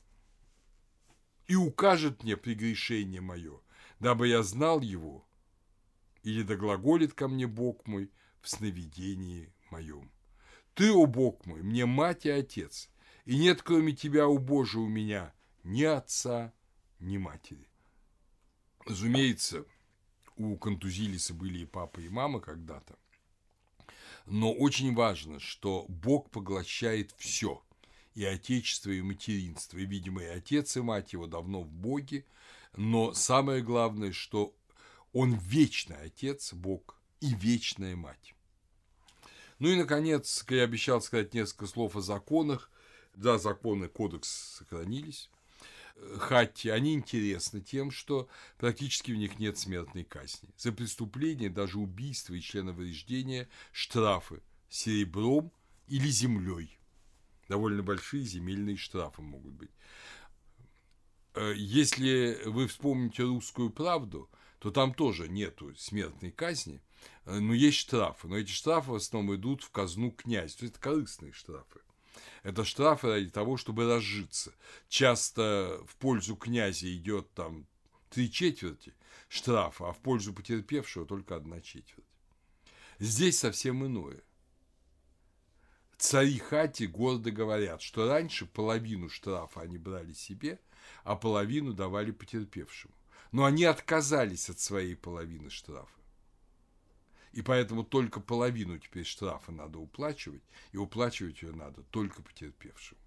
[1.47, 3.61] и укажет мне прегрешение мое,
[4.01, 5.27] дабы я знал его
[6.23, 8.13] или да глаголит ко мне Бог мой
[8.43, 10.13] в сновидении моем.
[10.75, 12.91] Ты, о Бог мой, мне мать и отец,
[13.25, 15.33] и нет кроме тебя, о Боже, у меня
[15.65, 16.53] ни отца,
[17.01, 17.67] ни матери.
[18.87, 19.65] Разумеется,
[20.37, 22.99] у Контузилиса были и папа, и мама когда-то,
[24.27, 27.63] но очень важно, что Бог поглощает все,
[28.15, 32.25] и отечество, и материнство, и, видимо, и отец, и мать его давно в Боге,
[32.77, 34.55] но самое главное, что
[35.13, 38.35] он вечный отец, Бог, и вечная мать.
[39.59, 42.71] Ну и, наконец, я обещал сказать несколько слов о законах.
[43.15, 45.29] Да, законы, кодекс сохранились.
[46.19, 48.29] Хатти, они интересны тем, что
[48.59, 50.49] практически в них нет смертной казни.
[50.57, 55.53] За преступление, даже убийство и членовреждение, штрафы серебром
[55.89, 56.79] или землей.
[57.49, 59.71] Довольно большие земельные штрафы могут быть.
[61.35, 66.81] Э, если вы вспомните русскую правду, то там тоже нету смертной казни,
[67.25, 68.29] э, но есть штрафы.
[68.29, 71.81] Но эти штрафы в основном идут в казну князь, то есть это корыстные штрафы.
[72.43, 74.53] Это штрафы ради того, чтобы разжиться.
[74.89, 77.67] Часто в пользу князя идет там
[78.11, 78.95] три четверти
[79.29, 82.05] штрафа, а в пользу потерпевшего только одна четверть.
[82.99, 84.21] Здесь совсем иное.
[85.97, 90.59] Цари Хати гордо говорят, что раньше половину штрафа они брали себе,
[91.05, 92.95] а половину давали потерпевшему
[93.33, 96.00] но они отказались от своей половины штрафа.
[97.33, 103.01] И поэтому только половину теперь штрафа надо уплачивать, и уплачивать ее надо только потерпевшему.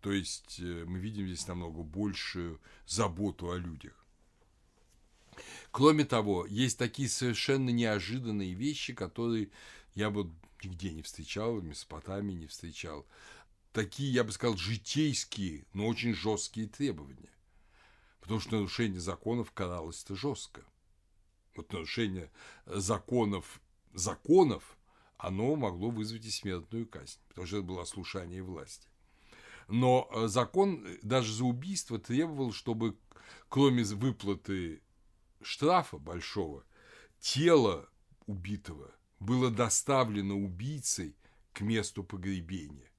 [0.00, 3.94] То есть э, мы видим здесь намного большую заботу о людях.
[5.70, 9.50] Кроме того, есть такие совершенно неожиданные вещи, которые
[9.94, 10.30] я бы
[10.62, 13.06] нигде не встречал, в Месопотамии не встречал.
[13.72, 17.30] Такие, я бы сказал, житейские, но очень жесткие требования
[18.30, 20.62] потому что нарушение законов каралось-то жестко.
[21.60, 22.30] Вот нарушение
[22.64, 23.60] законов
[23.92, 24.78] законов,
[25.18, 28.88] оно могло вызвать и смертную казнь, потому что это было ослушание власти.
[29.68, 32.96] Но э, закон даже за убийство требовал, чтобы
[33.50, 34.80] кроме выплаты
[35.42, 36.64] штрафа большого,
[37.18, 37.90] тело
[38.24, 41.14] убитого было доставлено убийцей
[41.52, 42.90] к месту погребения.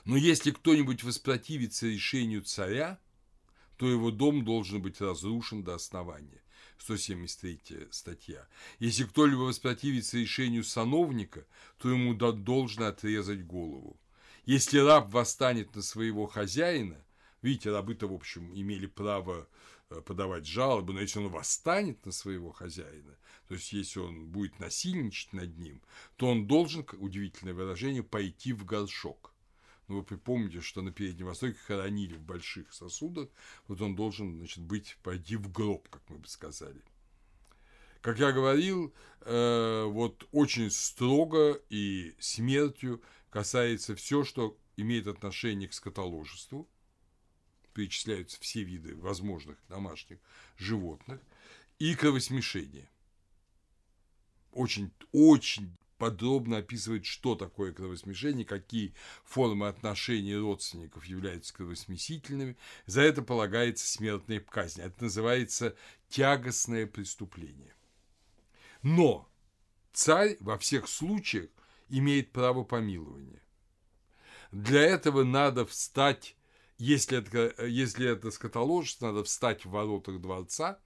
[0.04, 3.00] Но если кто-нибудь воспротивится решению царя,
[3.78, 6.42] то его дом должен быть разрушен до основания.
[6.80, 8.46] 173 статья.
[8.78, 11.46] Если кто-либо воспротивится решению сановника,
[11.78, 13.98] то ему должно отрезать голову.
[14.44, 17.02] Если раб восстанет на своего хозяина,
[17.40, 19.48] видите, рабы-то, в общем, имели право
[19.88, 23.16] подавать жалобы, но если он восстанет на своего хозяина,
[23.48, 25.80] то есть если он будет насильничать над ним,
[26.16, 29.32] то он должен, удивительное выражение, пойти в горшок.
[29.88, 33.28] Ну, вы припомните, что на Переднем Востоке хоронили в больших сосудах,
[33.68, 36.82] вот он должен, значит, быть, пойти в гроб, как мы бы сказали.
[38.00, 45.74] Как я говорил, э, вот очень строго и смертью касается все, что имеет отношение к
[45.74, 46.68] скотоложеству,
[47.76, 50.18] перечисляются все виды возможных домашних
[50.56, 51.20] животных,
[51.78, 52.88] и кровосмешение.
[54.50, 62.56] Очень, очень подробно описывает, что такое кровосмешение, какие формы отношений родственников являются кровосмесительными.
[62.86, 64.80] За это полагается смертная казнь.
[64.80, 65.76] Это называется
[66.08, 67.74] тягостное преступление.
[68.82, 69.30] Но
[69.92, 71.50] царь во всех случаях
[71.90, 73.42] имеет право помилования.
[74.50, 76.36] Для этого надо встать,
[76.78, 80.78] если это, если это скотоложество, надо встать в воротах дворца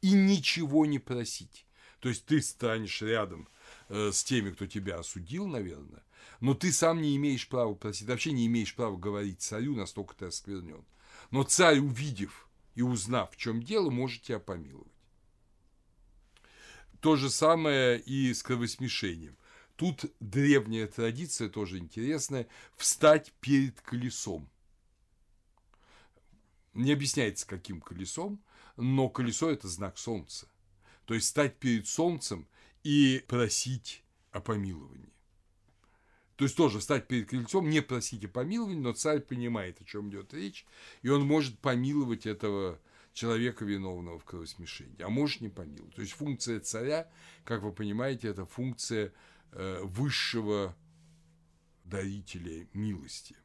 [0.00, 1.66] и ничего не просить.
[2.00, 3.48] То есть ты станешь рядом
[3.88, 6.02] э, с теми, кто тебя осудил, наверное,
[6.40, 10.26] но ты сам не имеешь права просить, вообще не имеешь права говорить царю, настолько ты
[10.26, 10.84] осквернен.
[11.30, 14.92] Но царь, увидев и узнав, в чем дело, может тебя помиловать.
[17.00, 19.36] То же самое и с кровосмешением.
[19.76, 24.48] Тут древняя традиция, тоже интересная, встать перед колесом.
[26.74, 28.42] Не объясняется, каким колесом,
[28.76, 30.48] но колесо– это знак солнца.
[31.04, 32.46] То есть стать перед солнцем
[32.82, 35.12] и просить о помиловании.
[36.36, 40.08] То есть тоже стать перед крыльцом, не просить о помиловании, но царь понимает, о чем
[40.08, 40.66] идет речь,
[41.02, 42.80] и он может помиловать этого
[43.12, 45.94] человека, виновного в кровосмешении, а может не помиловать.
[45.94, 47.10] То есть функция царя,
[47.44, 49.12] как вы понимаете, это функция
[49.52, 50.74] э, высшего
[51.84, 53.36] дарителя милости.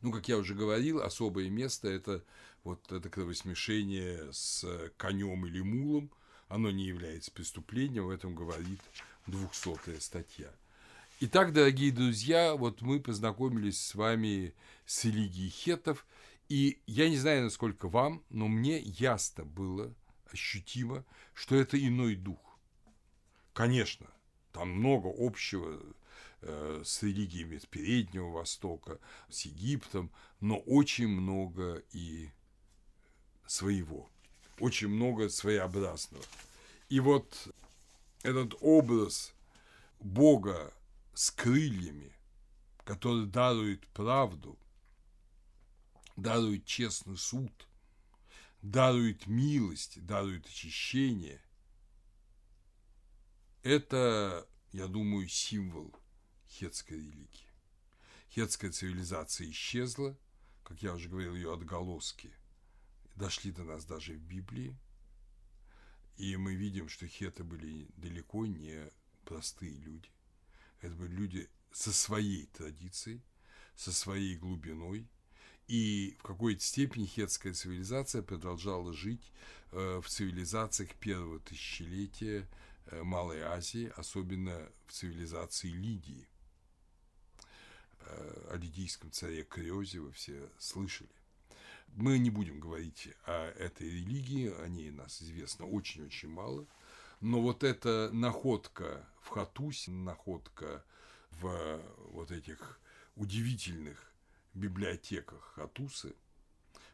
[0.00, 2.24] Ну, как я уже говорил, особое место– это
[2.64, 4.64] вот это кровосмешение с
[4.96, 6.10] конем или мулом,
[6.48, 8.80] оно не является преступлением, в этом говорит
[9.26, 10.50] 200 статья.
[11.20, 14.54] Итак, дорогие друзья, вот мы познакомились с вами
[14.86, 16.06] с религией хетов,
[16.48, 19.94] и я не знаю, насколько вам, но мне ясно было,
[20.32, 21.04] ощутимо,
[21.34, 22.58] что это иной дух.
[23.52, 24.06] Конечно,
[24.52, 25.92] там много общего э,
[26.42, 30.10] с религиями с Переднего Востока, с Египтом,
[30.40, 32.30] но очень много и
[33.46, 34.08] своего,
[34.58, 36.24] очень много своеобразного.
[36.88, 37.54] И вот
[38.22, 39.34] этот образ
[40.00, 40.72] Бога
[41.14, 42.12] с крыльями,
[42.84, 44.58] который дарует правду,
[46.16, 47.52] дарует честный суд,
[48.62, 51.40] дарует милость, дарует очищение,
[53.62, 55.94] это, я думаю, символ
[56.50, 57.48] хетской религии.
[58.30, 60.16] Хетская цивилизация исчезла,
[60.62, 62.32] как я уже говорил, ее отголоски
[63.16, 64.76] дошли до нас даже в Библии,
[66.16, 68.90] и мы видим, что хеты были далеко не
[69.24, 70.10] простые люди.
[70.80, 73.22] Это были люди со своей традицией,
[73.74, 75.08] со своей глубиной,
[75.66, 79.32] и в какой-то степени хетская цивилизация продолжала жить
[79.70, 82.48] э, в цивилизациях первого тысячелетия
[82.86, 86.28] э, Малой Азии, особенно в цивилизации Лидии.
[88.06, 91.10] О лидийском царе Креозе вы все слышали.
[91.94, 96.66] Мы не будем говорить о этой религии, о ней нас известно очень-очень мало.
[97.20, 100.84] Но вот эта находка в Хатусе, находка
[101.32, 101.82] в
[102.12, 102.80] вот этих
[103.16, 104.12] удивительных
[104.54, 106.14] библиотеках Хатусы,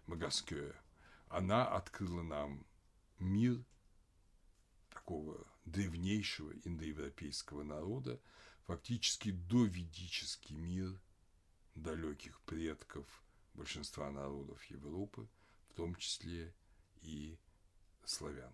[0.06, 0.74] Магаскея,
[1.28, 2.66] она открыла нам
[3.18, 3.62] мир
[4.90, 8.20] такого древнейшего индоевропейского народа,
[8.66, 11.00] фактически доведический мир
[11.74, 13.06] далеких предков–
[13.56, 15.28] большинства народов Европы,
[15.70, 16.54] в том числе
[17.02, 17.38] и
[18.04, 18.52] славян.